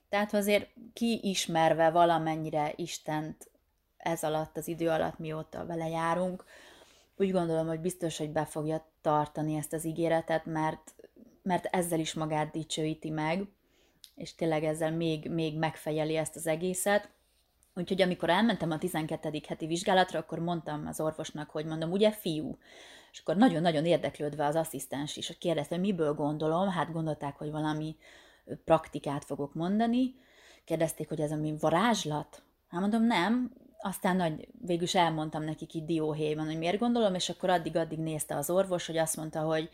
Tehát 0.09 0.35
azért 0.35 0.69
ki 0.93 1.21
ismerve 1.23 1.91
valamennyire 1.91 2.73
Istent 2.77 3.51
ez 3.97 4.23
alatt, 4.23 4.57
az 4.57 4.69
idő 4.69 4.89
alatt, 4.89 5.19
mióta 5.19 5.67
vele 5.67 5.89
járunk, 5.89 6.45
úgy 7.17 7.31
gondolom, 7.31 7.67
hogy 7.67 7.81
biztos, 7.81 8.19
hogy 8.19 8.31
be 8.31 8.45
fogja 8.45 8.87
tartani 9.01 9.57
ezt 9.57 9.73
az 9.73 9.85
ígéretet, 9.85 10.45
mert, 10.45 10.95
mert 11.43 11.67
ezzel 11.67 12.01
is 12.01 12.15
magát 12.15 12.51
dicsőíti 12.51 13.11
meg, 13.11 13.49
és 14.15 14.35
tényleg 14.35 14.65
ezzel 14.65 14.93
még, 14.93 15.31
még 15.31 15.59
megfejeli 15.59 16.17
ezt 16.17 16.37
az 16.37 16.47
egészet. 16.47 17.09
Úgyhogy 17.77 18.03
amikor 18.03 18.31
elmentem 18.31 18.71
a 18.71 18.79
12. 18.79 19.41
heti 19.49 19.67
vizsgálatra, 19.67 20.19
akkor 20.19 20.39
mondtam 20.39 20.87
az 20.87 21.01
orvosnak, 21.01 21.51
hogy 21.51 21.65
mondom, 21.65 21.91
ugye 21.91 22.11
fiú? 22.11 22.59
És 23.13 23.19
akkor 23.19 23.37
nagyon-nagyon 23.37 23.85
érdeklődve 23.85 24.47
az 24.47 24.55
asszisztens 24.55 25.17
is, 25.17 25.37
kérdezte, 25.39 25.75
hogy 25.75 25.85
miből 25.85 26.15
gondolom, 26.15 26.69
hát 26.69 26.93
gondolták, 26.93 27.37
hogy 27.37 27.51
valami 27.51 27.97
praktikát 28.65 29.25
fogok 29.25 29.55
mondani. 29.55 30.15
Kérdezték, 30.65 31.09
hogy 31.09 31.21
ez 31.21 31.31
a 31.31 31.37
mi 31.37 31.55
varázslat? 31.61 32.43
Hát 32.69 32.81
mondom, 32.81 33.05
nem. 33.05 33.53
Aztán 33.79 34.17
nagy, 34.17 34.49
végül 34.61 34.83
is 34.83 34.95
elmondtam 34.95 35.43
nekik 35.43 35.75
itt 35.75 35.87
dióhéjban, 35.87 36.47
hogy 36.47 36.59
miért 36.59 36.79
gondolom, 36.79 37.15
és 37.15 37.29
akkor 37.29 37.51
addig-addig 37.51 37.99
nézte 37.99 38.37
az 38.37 38.51
orvos, 38.51 38.87
hogy 38.87 38.97
azt 38.97 39.17
mondta, 39.17 39.41
hogy, 39.41 39.71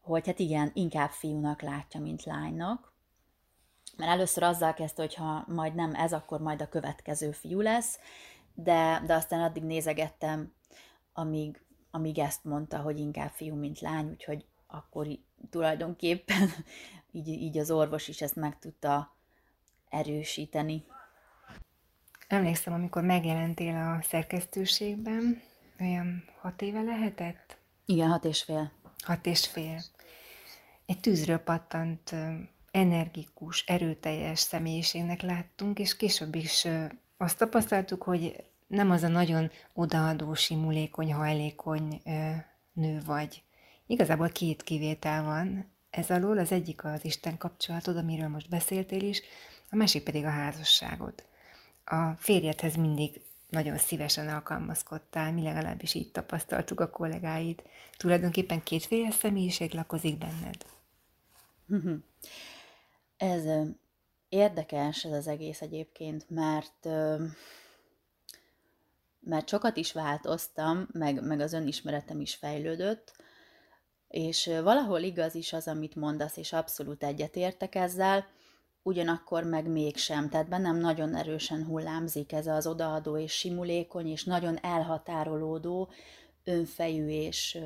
hogy 0.00 0.26
hát 0.26 0.38
igen, 0.38 0.70
inkább 0.74 1.10
fiúnak 1.10 1.62
látja, 1.62 2.00
mint 2.00 2.24
lánynak 2.24 2.95
mert 3.96 4.10
először 4.10 4.42
azzal 4.42 4.74
kezdte, 4.74 5.02
hogy 5.02 5.14
ha 5.14 5.44
majd 5.48 5.74
nem 5.74 5.94
ez, 5.94 6.12
akkor 6.12 6.40
majd 6.40 6.60
a 6.60 6.68
következő 6.68 7.30
fiú 7.30 7.60
lesz, 7.60 7.98
de, 8.54 9.02
de 9.06 9.14
aztán 9.14 9.40
addig 9.40 9.62
nézegettem, 9.62 10.52
amíg, 11.12 11.60
amíg 11.90 12.18
ezt 12.18 12.44
mondta, 12.44 12.78
hogy 12.78 12.98
inkább 12.98 13.30
fiú, 13.30 13.54
mint 13.54 13.80
lány, 13.80 14.08
úgyhogy 14.08 14.44
akkor 14.66 15.06
tulajdonképpen 15.50 16.50
így, 17.12 17.28
így 17.28 17.58
az 17.58 17.70
orvos 17.70 18.08
is 18.08 18.20
ezt 18.20 18.36
meg 18.36 18.58
tudta 18.58 19.16
erősíteni. 19.88 20.84
Emlékszem, 22.28 22.72
amikor 22.72 23.02
megjelentél 23.02 23.76
a 23.76 24.02
szerkesztőségben, 24.02 25.42
olyan 25.80 26.24
hat 26.40 26.62
éve 26.62 26.82
lehetett? 26.82 27.56
Igen, 27.84 28.08
hat 28.08 28.24
és 28.24 28.42
fél. 28.42 28.72
Hat 29.04 29.26
és 29.26 29.46
fél. 29.46 29.82
Egy 30.86 31.00
tűzről 31.00 31.38
pattant 31.38 32.14
energikus, 32.76 33.64
erőteljes 33.66 34.38
személyiségnek 34.38 35.22
láttunk, 35.22 35.78
és 35.78 35.96
később 35.96 36.34
is 36.34 36.66
azt 37.16 37.38
tapasztaltuk, 37.38 38.02
hogy 38.02 38.44
nem 38.66 38.90
az 38.90 39.02
a 39.02 39.08
nagyon 39.08 39.50
odaadó, 39.72 40.34
simulékony, 40.34 41.12
hajlékony 41.12 42.02
nő 42.72 43.02
vagy. 43.06 43.42
Igazából 43.86 44.28
két 44.28 44.62
kivétel 44.62 45.24
van 45.24 45.70
ez 45.90 46.10
alól, 46.10 46.38
az 46.38 46.52
egyik 46.52 46.84
az 46.84 47.04
Isten 47.04 47.38
kapcsolatod, 47.38 47.96
amiről 47.96 48.28
most 48.28 48.48
beszéltél 48.48 49.02
is, 49.02 49.20
a 49.70 49.76
másik 49.76 50.02
pedig 50.02 50.24
a 50.24 50.30
házasságod. 50.30 51.14
A 51.84 52.10
férjedhez 52.16 52.76
mindig 52.76 53.20
nagyon 53.48 53.78
szívesen 53.78 54.28
alkalmazkodtál, 54.28 55.32
mi 55.32 55.42
legalábbis 55.42 55.94
így 55.94 56.10
tapasztaltuk 56.10 56.80
a 56.80 56.90
kollégáid. 56.90 57.62
Tulajdonképpen 57.96 58.62
kétféle 58.62 59.10
személyiség 59.10 59.74
lakozik 59.74 60.18
benned. 60.18 60.64
Ez 63.16 63.68
érdekes 64.28 65.04
ez 65.04 65.12
az 65.12 65.26
egész 65.26 65.60
egyébként, 65.60 66.30
mert 66.30 66.88
mert 69.26 69.48
sokat 69.48 69.76
is 69.76 69.92
változtam, 69.92 70.88
meg, 70.92 71.26
meg 71.26 71.40
az 71.40 71.52
önismeretem 71.52 72.20
is 72.20 72.34
fejlődött. 72.34 73.12
És 74.08 74.46
valahol 74.46 75.00
igaz 75.00 75.34
is 75.34 75.52
az, 75.52 75.68
amit 75.68 75.94
mondasz, 75.94 76.36
és 76.36 76.52
abszolút 76.52 77.04
egyetértek 77.04 77.74
ezzel, 77.74 78.26
ugyanakkor 78.82 79.44
meg 79.44 79.68
mégsem. 79.68 80.28
Tehát 80.28 80.48
bennem 80.48 80.76
nagyon 80.76 81.14
erősen 81.14 81.64
hullámzik 81.64 82.32
ez 82.32 82.46
az 82.46 82.66
odaadó 82.66 83.18
és 83.18 83.32
simulékony, 83.32 84.06
és 84.06 84.24
nagyon 84.24 84.58
elhatárolódó, 84.62 85.90
önfejű 86.44 87.08
és 87.08 87.58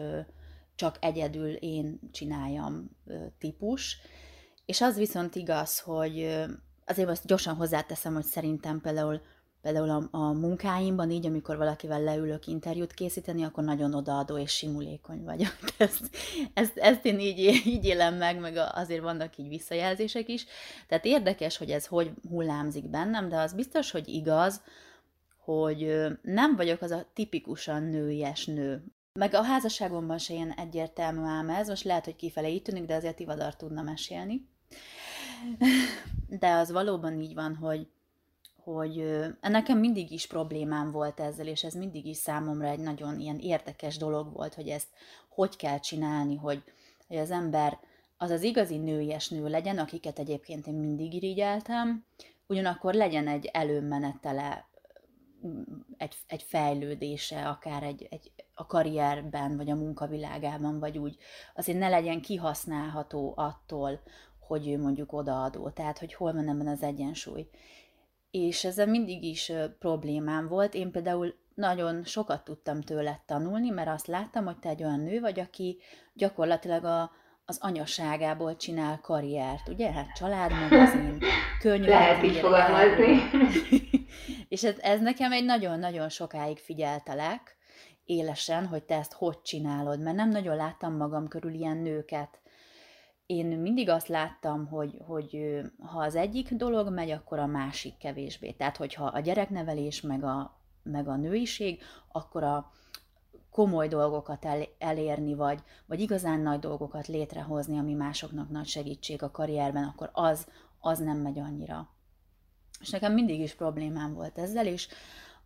csak 0.74 0.96
egyedül 1.00 1.52
én 1.52 2.00
csináljam 2.12 2.90
típus. 3.38 3.96
És 4.70 4.80
az 4.80 4.96
viszont 4.96 5.34
igaz, 5.34 5.78
hogy 5.78 6.44
azért 6.86 7.08
azt 7.08 7.26
gyorsan 7.26 7.54
hozzáteszem, 7.54 8.14
hogy 8.14 8.24
szerintem 8.24 8.80
például 8.80 9.20
például 9.62 9.90
a, 9.90 10.08
a 10.10 10.32
munkáimban, 10.32 11.10
így 11.10 11.26
amikor 11.26 11.56
valakivel 11.56 12.02
leülök 12.02 12.46
interjút 12.46 12.92
készíteni, 12.92 13.44
akkor 13.44 13.64
nagyon 13.64 13.94
odaadó 13.94 14.38
és 14.38 14.52
simulékony 14.52 15.24
vagyok. 15.24 15.54
Ezt, 15.78 16.10
ezt, 16.54 16.76
ezt 16.76 17.04
én 17.04 17.18
így, 17.18 17.38
így 17.66 17.84
élem 17.84 18.14
meg, 18.14 18.40
meg 18.40 18.56
azért 18.56 19.02
vannak 19.02 19.36
így 19.36 19.48
visszajelzések 19.48 20.28
is. 20.28 20.46
Tehát 20.88 21.04
érdekes, 21.04 21.56
hogy 21.56 21.70
ez 21.70 21.86
hogy 21.86 22.12
hullámzik 22.28 22.88
bennem, 22.88 23.28
de 23.28 23.36
az 23.36 23.52
biztos, 23.52 23.90
hogy 23.90 24.08
igaz, 24.08 24.62
hogy 25.44 26.06
nem 26.22 26.56
vagyok 26.56 26.82
az 26.82 26.90
a 26.90 27.06
tipikusan 27.14 27.82
nőies 27.82 28.46
nő. 28.46 28.84
Meg 29.12 29.34
a 29.34 29.42
házasságomban 29.42 30.18
se 30.18 30.34
ilyen 30.34 30.52
egyértelmű 30.52 31.22
ám 31.22 31.48
ez, 31.48 31.68
most 31.68 31.84
lehet, 31.84 32.04
hogy 32.04 32.16
kifele 32.16 32.48
így 32.48 32.62
tűnik, 32.62 32.84
de 32.84 32.94
azért 32.94 33.20
Ivadar 33.20 33.56
tudna 33.56 33.82
mesélni. 33.82 34.49
De 36.28 36.50
az 36.50 36.70
valóban 36.70 37.20
így 37.20 37.34
van, 37.34 37.56
hogy, 37.56 37.88
hogy 38.56 39.26
nekem 39.40 39.78
mindig 39.78 40.10
is 40.10 40.26
problémám 40.26 40.90
volt 40.90 41.20
ezzel, 41.20 41.46
és 41.46 41.64
ez 41.64 41.74
mindig 41.74 42.06
is 42.06 42.16
számomra 42.16 42.68
egy 42.68 42.80
nagyon 42.80 43.20
ilyen 43.20 43.38
érdekes 43.38 43.96
dolog 43.96 44.32
volt, 44.32 44.54
hogy 44.54 44.68
ezt 44.68 44.88
hogy 45.28 45.56
kell 45.56 45.78
csinálni, 45.78 46.36
hogy, 46.36 46.62
hogy 47.08 47.16
az 47.16 47.30
ember 47.30 47.78
az 48.16 48.30
az 48.30 48.42
igazi 48.42 48.76
nőies 48.76 49.28
nő 49.28 49.48
legyen, 49.48 49.78
akiket 49.78 50.18
egyébként 50.18 50.66
én 50.66 50.74
mindig 50.74 51.14
irigyeltem, 51.14 52.04
ugyanakkor 52.46 52.94
legyen 52.94 53.28
egy 53.28 53.46
előmenetele, 53.46 54.68
egy, 55.96 56.14
egy 56.26 56.42
fejlődése, 56.42 57.48
akár 57.48 57.82
egy, 57.82 58.06
egy, 58.10 58.32
a 58.54 58.66
karrierben, 58.66 59.56
vagy 59.56 59.70
a 59.70 59.74
munkavilágában, 59.74 60.78
vagy 60.78 60.98
úgy, 60.98 61.16
azért 61.54 61.78
ne 61.78 61.88
legyen 61.88 62.20
kihasználható 62.20 63.32
attól, 63.36 64.00
hogy 64.50 64.68
ő 64.68 64.78
mondjuk 64.78 65.12
odaadó, 65.12 65.68
tehát 65.68 65.98
hogy 65.98 66.14
hol 66.14 66.32
van 66.32 66.48
ebben 66.48 66.66
az 66.66 66.82
egyensúly 66.82 67.48
és 68.30 68.64
ezzel 68.64 68.86
mindig 68.86 69.24
is 69.24 69.52
problémám 69.78 70.48
volt. 70.48 70.74
Én 70.74 70.90
például 70.90 71.34
nagyon 71.54 72.04
sokat 72.04 72.44
tudtam 72.44 72.80
tőle 72.80 73.22
tanulni, 73.26 73.70
mert 73.70 73.88
azt 73.88 74.06
láttam, 74.06 74.44
hogy 74.44 74.58
te 74.58 74.68
egy 74.68 74.82
olyan 74.82 75.00
nő 75.00 75.20
vagy, 75.20 75.40
aki 75.40 75.78
gyakorlatilag 76.12 76.84
a, 76.84 77.10
az 77.44 77.58
anyaságából 77.60 78.56
csinál 78.56 79.00
karriert, 79.00 79.68
ugye? 79.68 79.92
Hát 79.92 80.12
családmagazin, 80.12 81.18
könyvet. 81.62 81.88
Lehet 81.88 82.24
így 82.24 82.36
fogalmazni. 82.36 83.20
és 84.48 84.64
ez, 84.64 84.78
ez 84.78 85.00
nekem 85.00 85.32
egy 85.32 85.44
nagyon-nagyon 85.44 86.08
sokáig 86.08 86.58
figyeltelek, 86.58 87.56
élesen, 88.04 88.66
hogy 88.66 88.82
te 88.82 88.94
ezt 88.94 89.12
hogy 89.12 89.40
csinálod, 89.42 90.00
mert 90.00 90.16
nem 90.16 90.28
nagyon 90.28 90.56
láttam 90.56 90.96
magam 90.96 91.28
körül 91.28 91.54
ilyen 91.54 91.76
nőket, 91.76 92.40
én 93.30 93.46
mindig 93.46 93.88
azt 93.88 94.08
láttam, 94.08 94.66
hogy, 94.66 94.96
hogy 95.06 95.60
ha 95.78 95.98
az 95.98 96.14
egyik 96.14 96.54
dolog 96.54 96.92
megy, 96.92 97.10
akkor 97.10 97.38
a 97.38 97.46
másik 97.46 97.96
kevésbé. 97.96 98.50
Tehát, 98.50 98.76
hogyha 98.76 99.04
a 99.04 99.20
gyereknevelés 99.20 100.00
meg 100.00 100.24
a, 100.24 100.60
meg 100.82 101.08
a 101.08 101.16
nőiség, 101.16 101.82
akkor 102.12 102.42
a 102.42 102.72
komoly 103.50 103.88
dolgokat 103.88 104.44
el, 104.44 104.62
elérni, 104.78 105.34
vagy, 105.34 105.62
vagy 105.86 106.00
igazán 106.00 106.40
nagy 106.40 106.58
dolgokat 106.58 107.06
létrehozni, 107.06 107.78
ami 107.78 107.94
másoknak 107.94 108.50
nagy 108.50 108.66
segítség 108.66 109.22
a 109.22 109.30
karrierben, 109.30 109.84
akkor 109.84 110.10
az, 110.12 110.46
az 110.80 110.98
nem 110.98 111.18
megy 111.18 111.38
annyira. 111.38 111.88
És 112.80 112.90
nekem 112.90 113.12
mindig 113.12 113.40
is 113.40 113.54
problémám 113.54 114.14
volt 114.14 114.38
ezzel, 114.38 114.66
és 114.66 114.88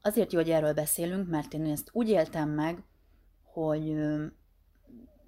azért 0.02 0.32
jó, 0.32 0.38
hogy 0.38 0.50
erről 0.50 0.74
beszélünk, 0.74 1.28
mert 1.28 1.54
én 1.54 1.64
ezt 1.64 1.90
úgy 1.92 2.08
éltem 2.08 2.48
meg, 2.48 2.82
hogy 3.42 3.94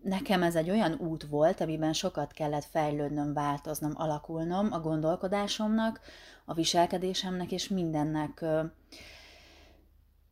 nekem 0.08 0.42
ez 0.42 0.54
egy 0.54 0.70
olyan 0.70 0.92
út 0.98 1.22
volt, 1.22 1.60
amiben 1.60 1.92
sokat 1.92 2.32
kellett 2.32 2.64
fejlődnöm, 2.64 3.32
változnom, 3.32 3.92
alakulnom 3.94 4.72
a 4.72 4.80
gondolkodásomnak, 4.80 6.00
a 6.44 6.54
viselkedésemnek 6.54 7.52
és 7.52 7.68
mindennek. 7.68 8.44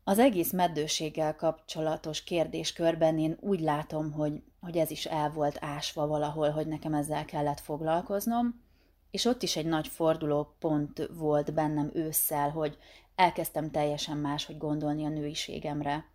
Az 0.05 0.19
egész 0.19 0.53
meddőséggel 0.53 1.37
kapcsolatos 1.37 2.25
kérdéskörben 2.25 3.19
én 3.19 3.37
úgy 3.41 3.61
látom, 3.61 4.13
hogy, 4.13 4.43
hogy 4.61 4.77
ez 4.77 4.91
is 4.91 5.05
el 5.05 5.31
volt 5.31 5.57
ásva 5.61 6.07
valahol, 6.07 6.51
hogy 6.51 6.67
nekem 6.67 6.95
ezzel 6.95 7.25
kellett 7.25 7.61
foglalkoznom, 7.61 8.63
és 9.11 9.25
ott 9.25 9.43
is 9.43 9.57
egy 9.57 9.67
nagy 9.67 9.89
forduló 9.89 10.55
pont 10.59 11.09
volt 11.13 11.55
bennem 11.55 11.91
ősszel, 11.95 12.51
hogy 12.51 12.79
elkezdtem 13.15 13.71
teljesen 13.71 14.17
máshogy 14.17 14.59
gondolni 14.59 15.05
a 15.05 15.09
nőiségemre. 15.09 16.13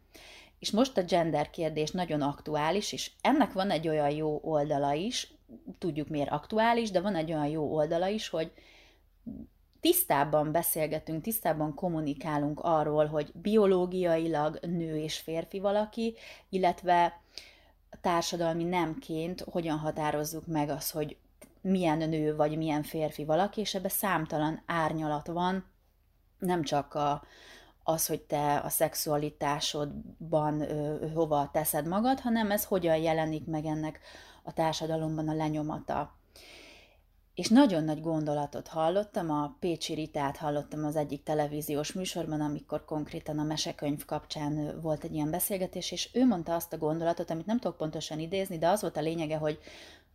És 0.60 0.72
most 0.72 0.98
a 0.98 1.04
gender 1.04 1.50
kérdés 1.50 1.92
nagyon 1.92 2.22
aktuális, 2.22 2.94
és 2.94 3.12
ennek 3.22 3.54
van 3.54 3.70
egy 3.70 3.88
olyan 3.88 4.10
jó 4.10 4.40
oldala 4.44 4.94
is, 4.94 5.34
tudjuk 5.78 6.08
miért 6.08 6.32
aktuális, 6.32 6.92
de 6.92 7.02
van 7.02 7.16
egy 7.16 7.32
olyan 7.32 7.48
jó 7.48 7.76
oldala 7.76 8.08
is, 8.08 8.30
hogy 8.30 8.52
tisztában 9.80 10.52
beszélgetünk, 10.52 11.22
tisztában 11.22 11.74
kommunikálunk 11.74 12.60
arról, 12.60 13.06
hogy 13.06 13.32
biológiailag 13.34 14.60
nő 14.62 14.98
és 14.98 15.18
férfi 15.18 15.60
valaki, 15.60 16.16
illetve 16.50 17.22
társadalmi 18.02 18.64
nemként 18.64 19.42
hogyan 19.42 19.78
határozzuk 19.78 20.48
meg 20.48 20.70
az, 20.70 20.92
hogy 20.92 21.18
milyen 21.62 21.98
nő 21.98 22.36
vagy 22.36 22.58
milyen 22.58 22.84
férfi 22.84 23.26
valaki, 23.26 23.62
és 23.62 23.76
ebbe 23.76 23.90
számtalan 23.90 24.62
árnyalat 24.66 25.28
van, 25.28 25.66
nem 26.40 26.64
csak 26.64 26.94
a, 26.94 27.24
az, 27.84 28.08
hogy 28.08 28.22
te 28.22 28.58
a 28.58 28.70
szexualitásodban 28.70 30.62
ö, 30.62 31.08
hova 31.14 31.50
teszed 31.54 31.88
magad, 31.88 32.20
hanem 32.20 32.52
ez 32.52 32.66
hogyan 32.66 32.98
jelenik 32.98 33.46
meg 33.46 33.66
ennek 33.66 34.00
a 34.44 34.54
társadalomban 34.54 35.28
a 35.28 35.34
lenyomata. 35.34 36.18
És 37.40 37.48
nagyon 37.48 37.84
nagy 37.84 38.02
gondolatot 38.02 38.68
hallottam, 38.68 39.32
a 39.32 39.56
Pécsi 39.60 39.94
Ritát 39.94 40.38
hallottam 40.38 40.86
az 40.86 40.96
egyik 40.96 41.24
televíziós 41.24 41.94
műsorban, 41.94 42.42
amikor 42.42 42.86
konkrétan 42.86 43.40
a 43.40 43.44
mesekönyv 43.44 44.06
kapcsán 44.06 44.80
volt 44.82 45.04
egy 45.04 45.14
ilyen 45.14 45.32
beszélgetés, 45.32 45.92
és 45.92 46.10
ő 46.14 46.26
mondta 46.26 46.56
azt 46.56 46.74
a 46.74 46.78
gondolatot, 46.78 47.30
amit 47.30 47.46
nem 47.46 47.60
tudok 47.60 47.78
pontosan 47.78 48.20
idézni, 48.20 48.58
de 48.58 48.68
az 48.68 48.82
volt 48.82 48.98
a 48.98 49.02
lényege, 49.02 49.38
hogy 49.38 49.60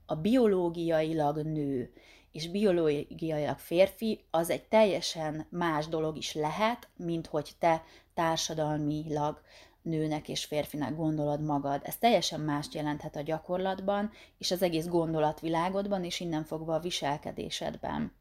a 0.06 0.14
biológiailag 0.14 1.36
nő 1.36 1.92
és 2.34 2.48
biológiailag 2.48 3.58
férfi, 3.58 4.24
az 4.30 4.50
egy 4.50 4.62
teljesen 4.62 5.46
más 5.50 5.88
dolog 5.88 6.16
is 6.16 6.34
lehet, 6.34 6.88
mint 6.96 7.26
hogy 7.26 7.50
te 7.58 7.82
társadalmilag 8.14 9.40
nőnek 9.82 10.28
és 10.28 10.44
férfinak 10.44 10.96
gondolod 10.96 11.40
magad. 11.42 11.80
Ez 11.84 11.96
teljesen 11.96 12.40
mást 12.40 12.74
jelenthet 12.74 13.16
a 13.16 13.22
gyakorlatban, 13.22 14.10
és 14.38 14.50
az 14.50 14.62
egész 14.62 14.86
gondolatvilágodban, 14.86 16.04
és 16.04 16.20
innen 16.20 16.44
fogva 16.44 16.74
a 16.74 16.80
viselkedésedben. 16.80 18.12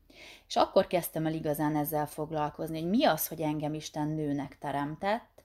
És 0.47 0.56
akkor 0.56 0.88
kezdtem 0.88 1.26
el 1.26 1.34
igazán 1.34 1.76
ezzel 1.76 2.08
foglalkozni, 2.08 2.82
hogy 2.82 2.89
mi 2.89 3.06
az, 3.06 3.28
hogy 3.28 3.41
engem 3.41 3.73
Isten 3.73 4.08
nőnek 4.08 4.58
teremtett, 4.60 5.43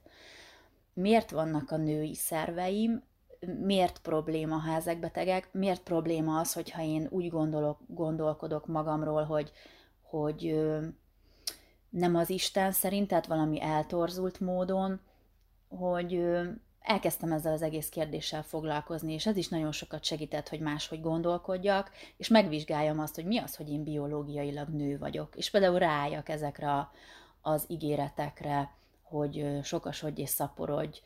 miért 0.93 1.31
vannak 1.31 1.71
a 1.71 1.77
női 1.77 2.15
szerveim, 2.15 3.03
miért 3.39 3.99
probléma, 3.99 4.55
ha 4.55 4.75
ezek 4.75 4.99
betegek, 4.99 5.49
miért 5.51 5.81
probléma 5.81 6.39
az, 6.39 6.53
hogyha 6.53 6.81
én 6.81 7.07
úgy 7.09 7.29
gondolok, 7.29 7.79
gondolkodok 7.87 8.67
magamról, 8.67 9.23
hogy, 9.23 9.51
hogy 10.01 10.59
nem 11.89 12.15
az 12.15 12.29
Isten 12.29 12.71
szerint, 12.71 13.07
tehát 13.07 13.27
valami 13.27 13.61
eltorzult 13.61 14.39
módon, 14.39 14.99
hogy 15.69 16.21
elkezdtem 16.79 17.31
ezzel 17.31 17.53
az 17.53 17.61
egész 17.61 17.89
kérdéssel 17.89 18.43
foglalkozni, 18.43 19.13
és 19.13 19.25
ez 19.25 19.37
is 19.37 19.47
nagyon 19.47 19.71
sokat 19.71 20.03
segített, 20.03 20.49
hogy 20.49 20.59
máshogy 20.59 21.01
gondolkodjak, 21.01 21.91
és 22.17 22.27
megvizsgáljam 22.27 22.99
azt, 22.99 23.15
hogy 23.15 23.25
mi 23.25 23.37
az, 23.37 23.55
hogy 23.55 23.69
én 23.69 23.83
biológiailag 23.83 24.67
nő 24.67 24.97
vagyok, 24.97 25.35
és 25.35 25.49
például 25.49 25.79
rájak 25.79 26.29
ezekre 26.29 26.89
az 27.41 27.65
ígéretekre, 27.67 28.73
hogy 29.01 29.59
sokasodj 29.63 30.21
és 30.21 30.29
szaporodj, 30.29 31.01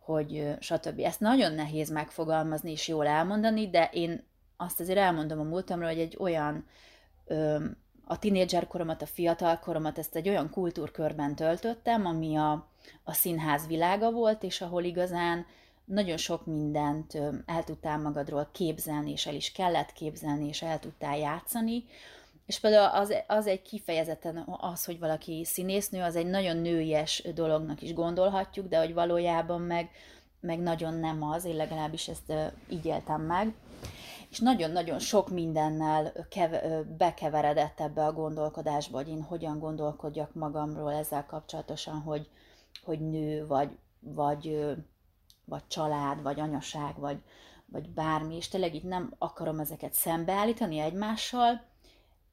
hogy 0.00 0.54
stb. 0.60 1.00
Ezt 1.00 1.20
nagyon 1.20 1.52
nehéz 1.52 1.90
megfogalmazni 1.90 2.70
és 2.70 2.88
jól 2.88 3.06
elmondani, 3.06 3.70
de 3.70 3.90
én 3.92 4.24
azt 4.56 4.80
azért 4.80 4.98
elmondom 4.98 5.40
a 5.40 5.42
múltamról, 5.42 5.88
hogy 5.88 5.98
egy 5.98 6.16
olyan 6.18 6.64
a 8.04 8.18
tinédzser 8.18 8.66
koromat, 8.66 9.02
a 9.02 9.06
fiatal 9.06 9.58
koromat, 9.58 9.98
ezt 9.98 10.16
egy 10.16 10.28
olyan 10.28 10.50
kultúrkörben 10.50 11.34
töltöttem, 11.34 12.06
ami 12.06 12.36
a, 12.36 12.68
a 13.04 13.12
színház 13.12 13.66
világa 13.66 14.10
volt, 14.10 14.42
és 14.42 14.60
ahol 14.60 14.82
igazán 14.84 15.46
nagyon 15.84 16.16
sok 16.16 16.46
mindent 16.46 17.14
el 17.46 17.64
tudtál 17.64 17.98
magadról 17.98 18.48
képzelni, 18.52 19.10
és 19.10 19.26
el 19.26 19.34
is 19.34 19.52
kellett 19.52 19.92
képzelni, 19.92 20.48
és 20.48 20.62
el 20.62 20.78
tudtál 20.78 21.18
játszani, 21.18 21.84
és 22.50 22.60
például 22.60 23.00
az, 23.00 23.14
az 23.26 23.46
egy 23.46 23.62
kifejezetten 23.62 24.46
az, 24.60 24.84
hogy 24.84 24.98
valaki 24.98 25.44
színésznő, 25.44 26.02
az 26.02 26.16
egy 26.16 26.26
nagyon 26.26 26.56
nőies 26.56 27.22
dolognak 27.34 27.82
is 27.82 27.94
gondolhatjuk, 27.94 28.68
de 28.68 28.78
hogy 28.78 28.94
valójában 28.94 29.60
meg 29.60 29.90
meg 30.40 30.58
nagyon 30.58 30.94
nem 30.94 31.22
az, 31.22 31.44
én 31.44 31.56
legalábbis 31.56 32.08
ezt 32.08 32.32
így 32.68 32.84
éltem 32.84 33.20
meg, 33.22 33.54
és 34.30 34.38
nagyon-nagyon 34.38 34.98
sok 34.98 35.28
mindennel 35.28 36.12
keve, 36.28 36.82
bekeveredett 36.98 37.80
ebbe 37.80 38.04
a 38.04 38.12
gondolkodásba, 38.12 38.96
hogy 38.96 39.08
én 39.08 39.22
hogyan 39.22 39.58
gondolkodjak 39.58 40.34
magamról 40.34 40.92
ezzel 40.92 41.26
kapcsolatosan, 41.26 42.00
hogy, 42.00 42.28
hogy 42.84 43.10
nő, 43.10 43.46
vagy, 43.46 43.78
vagy, 44.00 44.74
vagy 45.44 45.66
család, 45.66 46.22
vagy 46.22 46.40
anyaság, 46.40 46.98
vagy, 46.98 47.18
vagy 47.66 47.88
bármi, 47.88 48.36
és 48.36 48.48
tényleg 48.48 48.74
itt 48.74 48.88
nem 48.88 49.14
akarom 49.18 49.58
ezeket 49.58 49.92
szembeállítani 49.92 50.78
egymással, 50.78 51.68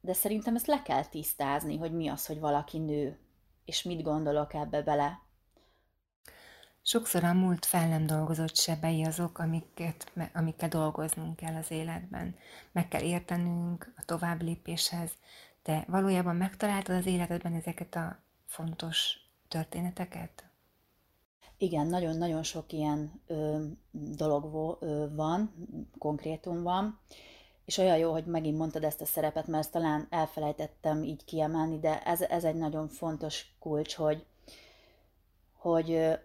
de 0.07 0.13
szerintem 0.13 0.55
ezt 0.55 0.67
le 0.67 0.81
kell 0.81 1.05
tisztázni, 1.05 1.77
hogy 1.77 1.91
mi 1.91 2.07
az, 2.07 2.25
hogy 2.25 2.39
valaki 2.39 2.77
nő, 2.77 3.19
és 3.65 3.83
mit 3.83 4.01
gondolok 4.01 4.53
ebbe 4.53 4.81
bele. 4.81 5.21
Sokszor 6.81 7.23
a 7.23 7.33
múlt 7.33 7.65
fel 7.65 7.87
nem 7.87 8.05
dolgozott 8.05 8.55
sebei 8.55 9.03
azok, 9.03 9.39
amiket, 9.39 10.11
amikkel 10.33 10.69
dolgoznunk 10.69 11.35
kell 11.35 11.55
az 11.55 11.71
életben. 11.71 12.35
Meg 12.71 12.87
kell 12.87 13.01
értenünk 13.01 13.93
a 13.97 14.05
tovább 14.05 14.41
lépéshez, 14.41 15.11
de 15.63 15.85
valójában 15.87 16.35
megtaláltad 16.35 16.95
az 16.95 17.05
életedben 17.05 17.53
ezeket 17.53 17.95
a 17.95 18.19
fontos 18.45 19.17
történeteket? 19.47 20.43
Igen, 21.57 21.87
nagyon-nagyon 21.87 22.43
sok 22.43 22.71
ilyen 22.71 23.21
ö, 23.25 23.65
dolog 23.91 24.77
ö, 24.81 25.05
van, 25.15 25.53
konkrétum 25.97 26.63
van, 26.63 26.99
és 27.67 27.77
olyan 27.77 27.97
jó, 27.97 28.11
hogy 28.11 28.25
megint 28.25 28.57
mondtad 28.57 28.83
ezt 28.83 29.01
a 29.01 29.05
szerepet, 29.05 29.47
mert 29.47 29.63
ezt 29.63 29.71
talán 29.71 30.07
elfelejtettem 30.09 31.03
így 31.03 31.25
kiemelni, 31.25 31.79
de 31.79 32.03
ez, 32.03 32.21
ez 32.21 32.43
egy 32.43 32.55
nagyon 32.55 32.87
fontos 32.87 33.45
kulcs, 33.59 33.95
hogy, 33.95 34.25
hogy 35.57 36.17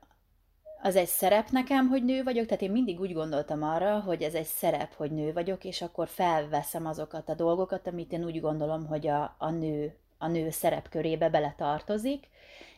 az 0.82 0.96
egy 0.96 1.06
szerep 1.06 1.50
nekem, 1.50 1.88
hogy 1.88 2.04
nő 2.04 2.22
vagyok, 2.22 2.46
tehát 2.46 2.62
én 2.62 2.70
mindig 2.70 3.00
úgy 3.00 3.12
gondoltam 3.12 3.62
arra, 3.62 4.00
hogy 4.00 4.22
ez 4.22 4.34
egy 4.34 4.46
szerep, 4.46 4.94
hogy 4.94 5.10
nő 5.10 5.32
vagyok, 5.32 5.64
és 5.64 5.82
akkor 5.82 6.08
felveszem 6.08 6.86
azokat 6.86 7.28
a 7.28 7.34
dolgokat, 7.34 7.86
amit 7.86 8.12
én 8.12 8.24
úgy 8.24 8.40
gondolom, 8.40 8.86
hogy 8.86 9.06
a, 9.06 9.34
a 9.38 9.50
nő 9.50 9.96
a 10.22 10.28
nő 10.28 10.50
szerepkörébe 10.50 11.28
bele 11.30 11.54
tartozik, 11.56 12.28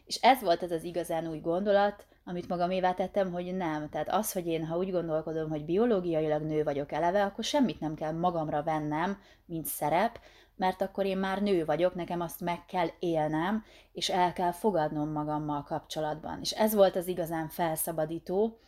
és 0.07 0.19
ez 0.23 0.41
volt 0.41 0.63
ez 0.63 0.71
az 0.71 0.85
igazán 0.85 1.29
új 1.29 1.39
gondolat, 1.39 2.07
amit 2.25 2.49
magamévá 2.49 2.93
tettem, 2.93 3.33
hogy 3.33 3.57
nem. 3.57 3.89
Tehát 3.89 4.09
az, 4.09 4.33
hogy 4.33 4.47
én, 4.47 4.67
ha 4.67 4.77
úgy 4.77 4.91
gondolkodom, 4.91 5.51
hogy 5.51 5.65
biológiailag 5.65 6.43
nő 6.43 6.63
vagyok 6.63 6.93
eleve, 6.93 7.25
akkor 7.25 7.45
semmit 7.45 7.81
nem 7.81 7.95
kell 7.95 8.13
magamra 8.13 8.63
vennem, 8.63 9.19
mint 9.47 9.67
szerep, 9.67 10.19
mert 10.57 10.83
akkor 10.83 11.05
én 11.05 11.19
már 11.19 11.43
nő 11.43 11.65
vagyok, 11.65 11.95
nekem 11.95 12.21
azt 12.21 12.41
meg 12.41 12.67
kell 12.67 12.89
élnem, 12.99 13.65
és 13.93 14.09
el 14.09 14.33
kell 14.33 14.53
fogadnom 14.53 15.13
magammal 15.13 15.63
kapcsolatban. 15.63 16.39
És 16.41 16.51
ez 16.51 16.75
volt 16.75 16.97
az 16.97 17.07
igazán 17.07 17.49
felszabadító, 17.49 18.59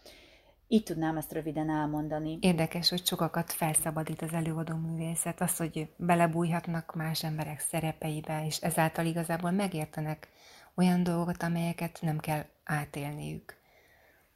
így 0.68 0.82
tudnám 0.82 1.16
ezt 1.16 1.32
röviden 1.32 1.70
elmondani. 1.70 2.38
Érdekes, 2.40 2.88
hogy 2.88 3.06
sokakat 3.06 3.52
felszabadít 3.52 4.22
az 4.22 4.32
előadó 4.32 4.74
művészet, 4.74 5.40
az, 5.40 5.56
hogy 5.56 5.88
belebújhatnak 5.96 6.94
más 6.94 7.24
emberek 7.24 7.60
szerepeibe, 7.60 8.46
és 8.46 8.56
ezáltal 8.56 9.06
igazából 9.06 9.50
megértenek 9.50 10.28
olyan 10.76 11.02
dolgokat, 11.02 11.42
amelyeket 11.42 11.98
nem 12.02 12.18
kell 12.18 12.44
átélniük. 12.64 13.56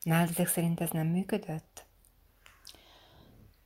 Nálad 0.03 0.29
ezek 0.29 0.47
szerint 0.47 0.81
ez 0.81 0.91
nem 0.91 1.07
működött? 1.07 1.85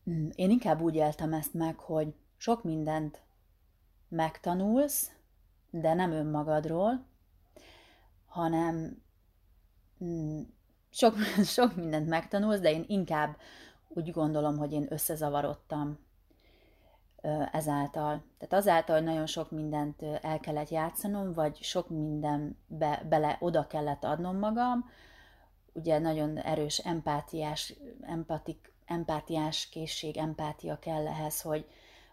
Hmm, 0.04 0.30
én 0.34 0.50
inkább 0.50 0.80
úgy 0.80 0.94
éltem 0.94 1.32
ezt 1.32 1.54
meg, 1.54 1.78
hogy 1.78 2.14
sok 2.36 2.64
mindent 2.64 3.22
megtanulsz, 4.08 5.10
de 5.70 5.94
nem 5.94 6.12
önmagadról, 6.12 7.06
hanem 8.26 9.02
hmm, 9.98 10.54
sok, 10.90 11.16
sok 11.56 11.76
mindent 11.76 12.08
megtanulsz, 12.08 12.60
de 12.60 12.70
én 12.70 12.84
inkább 12.86 13.36
úgy 13.88 14.10
gondolom, 14.10 14.56
hogy 14.56 14.72
én 14.72 14.86
összezavarodtam 14.92 15.98
ezáltal. 17.52 18.22
Tehát 18.38 18.64
azáltal, 18.64 19.00
nagyon 19.00 19.26
sok 19.26 19.50
mindent 19.50 20.02
el 20.02 20.40
kellett 20.40 20.68
játszanom, 20.68 21.32
vagy 21.32 21.62
sok 21.62 21.88
mindenbe 21.88 23.02
bele 23.08 23.36
oda 23.40 23.66
kellett 23.66 24.04
adnom 24.04 24.38
magam, 24.38 24.90
ugye 25.72 25.98
nagyon 25.98 26.38
erős 26.38 26.78
empátiás, 26.78 27.74
empatik, 28.00 28.72
empátiás 28.86 29.68
készség, 29.68 30.16
empátia 30.16 30.78
kell 30.78 31.06
ehhez, 31.06 31.40
hogy, 31.40 31.66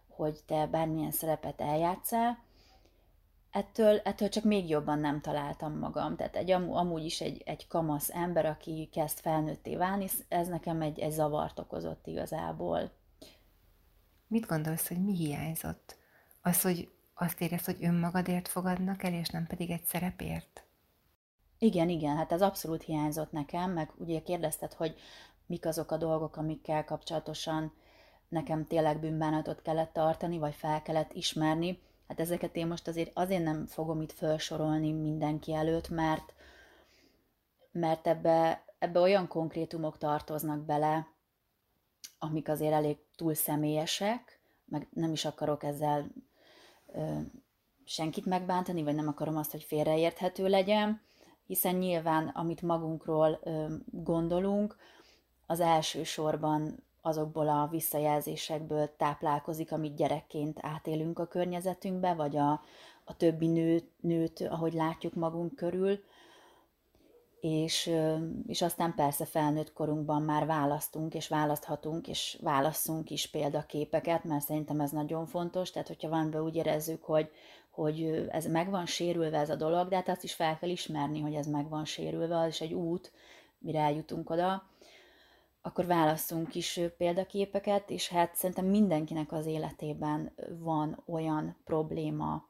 hogy 0.08 0.40
te 0.46 0.68
bármilyen 0.68 1.12
szerepet 1.12 1.62
eljátszál, 1.62 2.38
ettől, 3.52 3.98
ettől 4.04 4.30
csak 4.30 4.44
még 4.44 4.70
jobban 4.70 5.00
nem 5.00 5.22
találtam 5.22 5.78
magam. 5.78 6.16
Tehát 6.16 6.36
egy, 6.36 6.52
amúgy 6.52 7.06
is 7.06 7.22
egy, 7.22 7.42
egy 7.46 7.68
kamasz 7.68 8.10
ember, 8.10 8.46
aki 8.46 8.90
kezd 8.92 9.20
felnőtté 9.20 9.76
válni, 9.76 10.08
ez 10.28 10.48
nekem 10.48 10.82
egy, 10.82 11.00
egy 11.00 11.12
zavart 11.12 11.60
okozott 11.60 12.08
igazából. 12.08 12.92
Mit 14.32 14.46
gondolsz, 14.46 14.88
hogy 14.88 15.04
mi 15.04 15.16
hiányzott? 15.16 15.98
Az, 16.42 16.62
hogy 16.62 16.92
azt 17.14 17.42
érez, 17.42 17.66
hogy 17.66 17.78
önmagadért 17.82 18.48
fogadnak 18.48 19.04
el, 19.04 19.14
és 19.14 19.30
nem 19.30 19.48
pedig 19.48 19.72
egy 19.72 19.84
szerepért? 19.84 20.64
Igen, 21.58 21.90
igen, 21.90 22.18
hát 22.18 22.32
ez 22.32 22.42
abszolút 22.42 22.84
hiányzott 22.84 23.32
nekem, 23.32 23.72
meg 23.72 23.92
ugye 23.98 24.22
kérdezted, 24.22 24.74
hogy 24.74 24.96
mik 25.46 25.66
azok 25.66 25.92
a 25.92 25.98
dolgok, 25.98 26.36
amikkel 26.36 26.84
kapcsolatosan 26.84 27.74
nekem 28.30 28.68
tényleg 28.68 29.00
bűnbánatot 29.00 29.62
kellett 29.62 29.94
tartani, 29.94 30.38
vagy 30.38 30.54
fel 30.54 30.82
kellett 30.82 31.14
ismerni, 31.14 31.80
Hát 32.12 32.20
ezeket 32.20 32.56
én 32.56 32.68
most 32.68 32.88
azért 32.88 33.12
azért 33.14 33.44
nem 33.44 33.66
fogom 33.66 34.02
itt 34.02 34.12
felsorolni 34.12 34.92
mindenki 34.92 35.54
előtt, 35.54 35.90
mert, 35.90 36.34
mert 37.72 38.08
ebbe, 38.08 38.64
ebbe 38.80 39.00
olyan 39.00 39.28
konkrétumok 39.28 39.98
tartoznak 39.98 40.60
bele, 40.66 41.08
amik 42.20 42.50
azért 42.50 42.74
elég 42.74 42.98
túl 43.16 43.34
személyesek, 43.34 44.40
meg 44.66 44.88
nem 44.94 45.12
is 45.12 45.26
akarok 45.26 45.64
ezzel 45.64 46.08
ö, 46.94 47.20
senkit 47.86 48.26
megbántani, 48.26 48.84
vagy 48.84 48.96
nem 48.96 49.08
akarom 49.08 49.38
azt, 49.38 49.52
hogy 49.52 49.64
félreérthető 49.64 50.48
legyen, 50.48 51.02
hiszen 51.46 51.76
nyilván, 51.76 52.28
amit 52.28 52.62
magunkról 52.62 53.40
ö, 53.44 53.66
gondolunk, 53.86 54.78
az 55.46 55.60
elsősorban 55.60 56.84
azokból 57.02 57.50
a 57.50 57.68
visszajelzésekből 57.72 58.96
táplálkozik, 58.98 59.72
amit 59.72 59.96
gyerekként 59.96 60.58
átélünk 60.62 61.20
a 61.20 61.28
környezetünkbe, 61.28 62.14
vagy 62.14 62.38
a, 62.38 62.52
a 63.04 63.18
többi 63.18 63.48
nőt, 63.48 63.90
nőt, 64.00 64.42
ahogy 64.42 64.74
látjuk 64.74 65.14
magunk 65.14 65.56
körül, 65.56 66.00
és, 67.42 67.92
és 68.48 68.62
aztán 68.62 68.96
persze 68.96 69.26
felnőtt 69.26 69.74
korunkban 69.74 70.22
már 70.22 70.46
választunk, 70.46 71.14
és 71.14 71.28
választhatunk, 71.28 72.08
és 72.08 72.38
válasszunk 72.42 73.10
is 73.10 73.28
példaképeket, 73.28 74.24
mert 74.24 74.46
szerintem 74.46 74.80
ez 74.80 74.92
nagyon 74.92 75.26
fontos, 75.26 75.72
tehát 75.72 75.88
hogyha 75.88 76.10
van 76.10 76.32
be 76.32 76.42
úgy 76.42 76.56
érezzük, 76.56 77.04
hogy, 77.04 77.32
hogy 77.70 78.28
ez 78.32 78.46
meg 78.46 78.70
van 78.70 78.86
sérülve 78.86 79.38
ez 79.38 79.50
a 79.50 79.56
dolog, 79.56 79.88
de 79.88 79.96
hát 79.96 80.10
azt 80.10 80.24
is 80.24 80.34
fel 80.34 80.58
kell 80.58 80.70
ismerni, 80.70 81.20
hogy 81.20 81.34
ez 81.34 81.48
meg 81.48 81.70
van 81.70 81.86
sérülve, 81.86 82.38
az 82.38 82.48
is 82.48 82.62
egy 82.62 82.74
út, 82.74 83.12
mire 83.58 83.80
eljutunk 83.80 84.30
oda, 84.30 84.64
akkor 85.62 85.86
válasszunk 85.86 86.56
is 86.56 86.80
példaképeket, 86.98 87.90
és 87.90 88.10
hát 88.10 88.36
szerintem 88.36 88.66
mindenkinek 88.66 89.32
az 89.32 89.46
életében 89.46 90.32
van 90.60 91.04
olyan 91.06 91.56
probléma, 91.66 92.46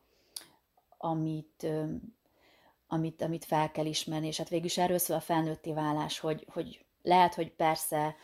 amit, 0.97 1.67
amit, 2.93 3.21
amit 3.21 3.45
fel 3.45 3.71
kell 3.71 3.85
ismerni, 3.85 4.27
és 4.27 4.37
hát 4.37 4.49
végül 4.49 4.65
is 4.65 4.77
erről 4.77 4.97
szól 4.97 5.17
a 5.17 5.21
felnőtti 5.21 5.73
válás, 5.73 6.19
hogy, 6.19 6.47
hogy 6.53 6.85
lehet, 7.01 7.33
hogy 7.33 7.51
persze 7.51 8.15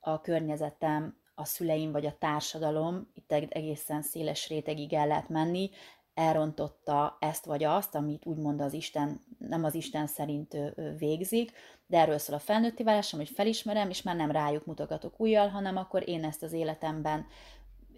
a 0.00 0.20
környezetem, 0.20 1.16
a 1.34 1.44
szüleim 1.44 1.92
vagy 1.92 2.06
a 2.06 2.16
társadalom, 2.18 3.10
itt 3.14 3.32
egészen 3.32 4.02
széles 4.02 4.48
rétegig 4.48 4.94
el 4.94 5.06
lehet 5.06 5.28
menni, 5.28 5.70
elrontotta 6.14 7.16
ezt 7.20 7.44
vagy 7.44 7.64
azt, 7.64 7.94
amit 7.94 8.26
úgymond 8.26 8.60
az 8.60 8.72
Isten, 8.72 9.20
nem 9.38 9.64
az 9.64 9.74
Isten 9.74 10.06
szerint 10.06 10.56
végzik, 10.98 11.52
de 11.86 11.98
erről 11.98 12.18
szól 12.18 12.36
a 12.36 12.40
felnőtti 12.40 12.82
válásom, 12.82 13.20
hogy 13.20 13.28
felismerem, 13.28 13.90
és 13.90 14.02
már 14.02 14.16
nem 14.16 14.30
rájuk 14.30 14.64
mutogatok 14.64 15.20
újjal, 15.20 15.48
hanem 15.48 15.76
akkor 15.76 16.08
én 16.08 16.24
ezt 16.24 16.42
az 16.42 16.52
életemben 16.52 17.26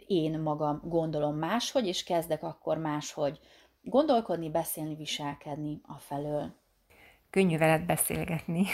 én 0.06 0.38
magam 0.38 0.80
gondolom 0.84 1.36
máshogy, 1.36 1.86
és 1.86 2.04
kezdek 2.04 2.42
akkor 2.42 2.78
máshogy 2.78 3.40
gondolkodni, 3.88 4.50
beszélni, 4.50 4.94
viselkedni 4.94 5.80
a 5.86 5.98
felől. 5.98 6.54
Könnyű 7.30 7.58
veled 7.58 7.82
beszélgetni, 7.82 8.66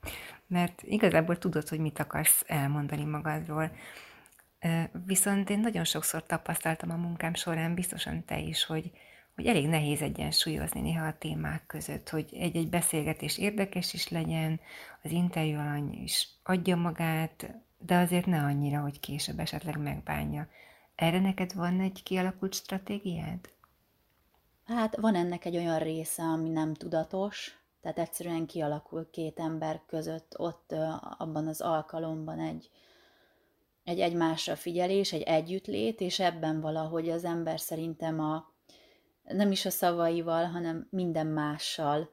mert 0.46 0.82
igazából 0.82 1.38
tudod, 1.38 1.68
hogy 1.68 1.78
mit 1.78 1.98
akarsz 1.98 2.44
elmondani 2.46 3.04
magadról. 3.04 3.70
Viszont 5.06 5.50
én 5.50 5.58
nagyon 5.58 5.84
sokszor 5.84 6.26
tapasztaltam 6.26 6.90
a 6.90 6.96
munkám 6.96 7.34
során, 7.34 7.74
biztosan 7.74 8.24
te 8.24 8.38
is, 8.38 8.64
hogy, 8.64 8.90
hogy 9.34 9.46
elég 9.46 9.68
nehéz 9.68 10.02
egyensúlyozni 10.02 10.80
néha 10.80 11.06
a 11.06 11.18
témák 11.18 11.66
között, 11.66 12.08
hogy 12.08 12.28
egy-egy 12.32 12.68
beszélgetés 12.68 13.38
érdekes 13.38 13.92
is 13.92 14.08
legyen, 14.08 14.60
az 15.02 15.10
interjú 15.10 15.58
alany 15.58 16.02
is 16.02 16.28
adja 16.42 16.76
magát, 16.76 17.54
de 17.78 17.96
azért 17.96 18.26
ne 18.26 18.42
annyira, 18.42 18.80
hogy 18.80 19.00
később 19.00 19.38
esetleg 19.38 19.78
megbánja. 19.78 20.48
Erre 20.94 21.20
neked 21.20 21.54
van 21.54 21.80
egy 21.80 22.02
kialakult 22.02 22.54
stratégiád? 22.54 23.56
Hát 24.68 24.96
van 24.96 25.14
ennek 25.14 25.44
egy 25.44 25.56
olyan 25.56 25.78
része, 25.78 26.22
ami 26.22 26.48
nem 26.48 26.74
tudatos, 26.74 27.58
Tehát 27.80 27.98
egyszerűen 27.98 28.46
kialakul 28.46 29.10
két 29.10 29.38
ember 29.38 29.82
között 29.86 30.34
ott 30.38 30.74
abban 31.18 31.46
az 31.46 31.60
alkalomban 31.60 32.38
egy, 32.38 32.70
egy 33.84 34.00
egymásra 34.00 34.56
figyelés, 34.56 35.12
egy 35.12 35.22
együttlét, 35.22 36.00
és 36.00 36.20
ebben 36.20 36.60
valahogy 36.60 37.08
az 37.08 37.24
ember 37.24 37.60
szerintem 37.60 38.20
a, 38.20 38.52
nem 39.22 39.50
is 39.50 39.64
a 39.64 39.70
szavaival, 39.70 40.44
hanem 40.44 40.86
minden 40.90 41.26
mással, 41.26 42.10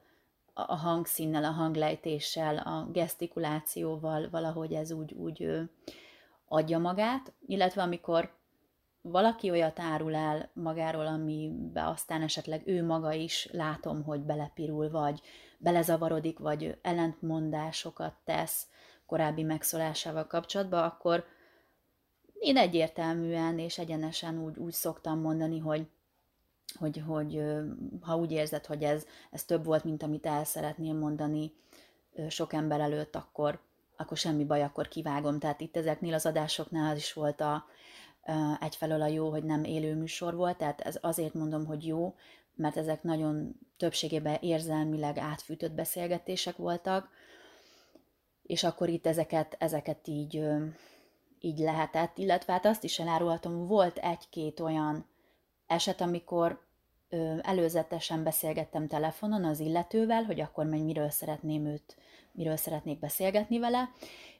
a 0.52 0.76
hangszínnel, 0.76 1.44
a 1.44 1.50
hanglejtéssel, 1.50 2.56
a 2.56 2.88
gesztikulációval 2.92 4.30
valahogy 4.30 4.72
ez 4.72 4.90
úgy, 4.90 5.12
úgy 5.12 5.48
adja 6.48 6.78
magát, 6.78 7.32
illetve 7.46 7.82
amikor 7.82 8.36
valaki 9.10 9.50
olyat 9.50 9.80
árul 9.80 10.14
el 10.14 10.50
magáról, 10.52 11.06
amibe 11.06 11.86
aztán 11.86 12.22
esetleg 12.22 12.62
ő 12.64 12.84
maga 12.84 13.12
is 13.12 13.48
látom, 13.52 14.02
hogy 14.02 14.20
belepirul, 14.20 14.90
vagy 14.90 15.20
belezavarodik, 15.58 16.38
vagy 16.38 16.78
ellentmondásokat 16.82 18.14
tesz 18.24 18.66
korábbi 19.06 19.42
megszólásával 19.42 20.26
kapcsolatban, 20.26 20.82
akkor 20.82 21.24
én 22.38 22.56
egyértelműen 22.56 23.58
és 23.58 23.78
egyenesen 23.78 24.38
úgy, 24.38 24.56
úgy 24.56 24.72
szoktam 24.72 25.20
mondani, 25.20 25.58
hogy, 25.58 25.86
hogy, 26.78 27.02
hogy 27.06 27.42
ha 28.00 28.16
úgy 28.16 28.32
érzed, 28.32 28.66
hogy 28.66 28.82
ez, 28.82 29.06
ez 29.30 29.44
több 29.44 29.64
volt, 29.64 29.84
mint 29.84 30.02
amit 30.02 30.26
el 30.26 30.44
szeretnél 30.44 30.94
mondani 30.94 31.52
sok 32.28 32.52
ember 32.52 32.80
előtt, 32.80 33.16
akkor, 33.16 33.60
akkor 33.96 34.16
semmi 34.16 34.44
baj, 34.44 34.62
akkor 34.62 34.88
kivágom. 34.88 35.38
Tehát 35.38 35.60
itt 35.60 35.76
ezeknél 35.76 36.14
az 36.14 36.26
adásoknál 36.26 36.90
az 36.90 36.96
is 36.96 37.12
volt 37.12 37.40
a, 37.40 37.64
egyfelől 38.60 39.02
a 39.02 39.06
jó, 39.06 39.30
hogy 39.30 39.44
nem 39.44 39.64
élő 39.64 39.94
műsor 39.94 40.34
volt, 40.34 40.56
tehát 40.56 40.80
ez 40.80 40.98
azért 41.00 41.34
mondom, 41.34 41.66
hogy 41.66 41.86
jó, 41.86 42.14
mert 42.54 42.76
ezek 42.76 43.02
nagyon 43.02 43.60
többségében 43.76 44.38
érzelmileg 44.40 45.18
átfűtött 45.18 45.72
beszélgetések 45.72 46.56
voltak, 46.56 47.08
és 48.42 48.64
akkor 48.64 48.88
itt 48.88 49.06
ezeket, 49.06 49.56
ezeket 49.58 50.08
így, 50.08 50.42
így 51.40 51.58
lehetett, 51.58 52.18
illetve 52.18 52.52
hát 52.52 52.66
azt 52.66 52.84
is 52.84 52.98
elárulhatom, 52.98 53.66
volt 53.66 53.98
egy-két 53.98 54.60
olyan 54.60 55.06
eset, 55.66 56.00
amikor 56.00 56.64
előzetesen 57.40 58.22
beszélgettem 58.22 58.86
telefonon 58.86 59.44
az 59.44 59.60
illetővel, 59.60 60.22
hogy 60.22 60.40
akkor 60.40 60.66
meg 60.66 60.82
miről 60.82 61.10
szeretném 61.10 61.66
őt, 61.66 61.96
miről 62.32 62.56
szeretnék 62.56 62.98
beszélgetni 62.98 63.58
vele, 63.58 63.90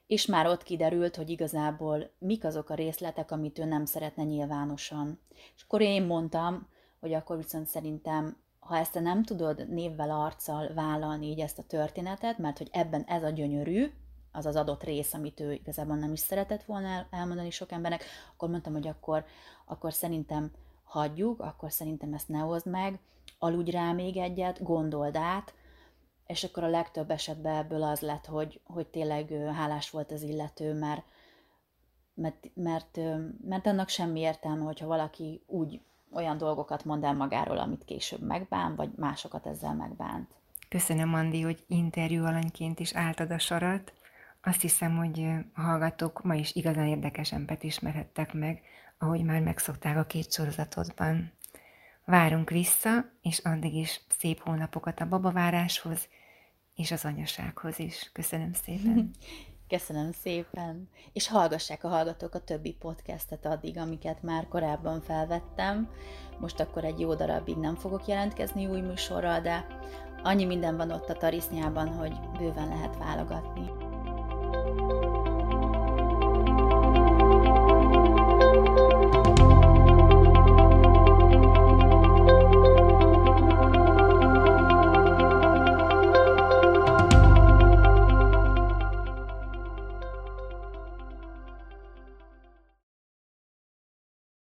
és 0.07 0.26
már 0.26 0.46
ott 0.46 0.62
kiderült, 0.62 1.16
hogy 1.16 1.30
igazából 1.30 2.11
mik 2.18 2.44
azok 2.44 2.70
a 2.70 2.74
részletek, 2.74 3.30
amit 3.30 3.59
ő 3.59 3.64
nem 3.64 3.84
szeretne 3.84 4.22
nyilvánosan. 4.22 5.20
És 5.57 5.62
akkor 5.62 5.80
én 5.80 6.02
mondtam, 6.02 6.68
hogy 7.00 7.12
akkor 7.12 7.36
viszont 7.36 7.66
szerintem, 7.66 8.36
ha 8.59 8.76
ezt 8.76 8.92
te 8.92 9.00
nem 9.00 9.22
tudod 9.22 9.68
névvel, 9.68 10.11
arccal 10.11 10.74
vállalni 10.74 11.26
így 11.26 11.40
ezt 11.40 11.59
a 11.59 11.66
történetet, 11.66 12.38
mert 12.38 12.59
hogy 12.59 12.68
ebben 12.72 13.02
ez 13.02 13.22
a 13.22 13.30
gyönyörű, 13.30 13.90
az 14.32 14.46
az 14.46 14.57
adott 14.57 14.84
rész, 14.84 15.14
amit 15.14 15.40
ő 15.40 15.52
igazából 15.52 15.96
nem 15.96 16.12
is 16.12 16.20
szeretett 16.20 16.62
volna 16.62 17.07
elmondani 17.11 17.50
sok 17.50 17.72
embernek, 17.72 18.04
akkor 18.34 18.48
mondtam, 18.48 18.72
hogy 18.72 18.88
akkor, 18.88 19.24
akkor 19.64 19.92
szerintem 19.92 20.50
hagyjuk, 20.84 21.40
akkor 21.40 21.72
szerintem 21.72 22.12
ezt 22.12 22.28
ne 22.28 22.38
hozd 22.38 22.66
meg, 22.66 23.00
aludj 23.38 23.70
rá 23.70 23.92
még 23.92 24.16
egyet, 24.16 24.62
gondold 24.62 25.16
át, 25.16 25.54
és 26.26 26.44
akkor 26.44 26.64
a 26.64 26.68
legtöbb 26.68 27.10
esetben 27.10 27.54
ebből 27.54 27.82
az 27.82 28.00
lett, 28.00 28.26
hogy, 28.26 28.60
hogy 28.64 28.86
tényleg 28.86 29.30
hálás 29.54 29.90
volt 29.90 30.12
az 30.12 30.22
illető, 30.22 30.74
mert, 30.74 31.04
mert, 32.14 32.50
mert, 32.54 32.98
mert 33.44 33.66
annak 33.66 33.88
semmi 33.88 34.20
értelme, 34.20 34.64
hogyha 34.64 34.86
valaki 34.86 35.42
úgy 35.46 35.80
olyan 36.12 36.38
dolgokat 36.38 36.84
mond 36.84 37.04
el 37.04 37.14
magáról, 37.14 37.58
amit 37.58 37.84
később 37.84 38.20
megbán, 38.20 38.76
vagy 38.76 38.90
másokat 38.96 39.46
ezzel 39.46 39.74
megbánt. 39.74 40.30
Köszönöm, 40.68 41.14
Andi, 41.14 41.42
hogy 41.42 41.64
interjú 41.66 42.24
alanyként 42.24 42.80
is 42.80 42.94
álltad 42.94 43.30
a 43.30 43.38
sarat. 43.38 43.92
Azt 44.42 44.60
hiszem, 44.60 44.96
hogy 44.96 45.28
a 45.54 45.60
hallgatók 45.60 46.22
ma 46.22 46.34
is 46.34 46.54
igazán 46.54 46.86
érdekes 46.86 47.32
empet 47.32 47.62
ismerhettek 47.62 48.32
meg, 48.32 48.62
ahogy 48.98 49.22
már 49.22 49.40
megszokták 49.40 49.96
a 49.96 50.04
két 50.04 50.32
sorozatodban. 50.32 51.32
Várunk 52.07 52.50
vissza, 52.50 52.90
és 53.22 53.38
addig 53.38 53.74
is 53.74 54.00
szép 54.18 54.40
hónapokat 54.40 55.00
a 55.00 55.09
babaváráshoz, 55.09 56.09
és 56.74 56.90
az 56.90 57.04
anyasághoz 57.04 57.78
is. 57.78 58.11
Köszönöm 58.12 58.52
szépen! 58.52 59.11
Köszönöm 59.68 60.12
szépen! 60.12 60.88
És 61.12 61.28
hallgassák 61.28 61.84
a 61.84 61.88
hallgatók 61.88 62.34
a 62.34 62.44
többi 62.44 62.72
podcastet 62.72 63.46
addig, 63.46 63.78
amiket 63.78 64.22
már 64.22 64.48
korábban 64.48 65.00
felvettem. 65.00 65.90
Most 66.38 66.61
akkor 66.61 66.84
egy 66.84 67.00
jó 67.00 67.14
darabig 67.14 67.57
nem 67.57 67.74
fogok 67.74 68.07
jelentkezni 68.07 68.66
új 68.66 68.80
műsorral, 68.80 69.40
de 69.40 69.66
annyi 70.22 70.44
minden 70.44 70.76
van 70.76 70.90
ott 70.90 71.09
a 71.09 71.16
tarisznyában, 71.18 71.88
hogy 71.88 72.20
bőven 72.38 72.68
lehet 72.68 72.96
válogatni. 72.96 73.86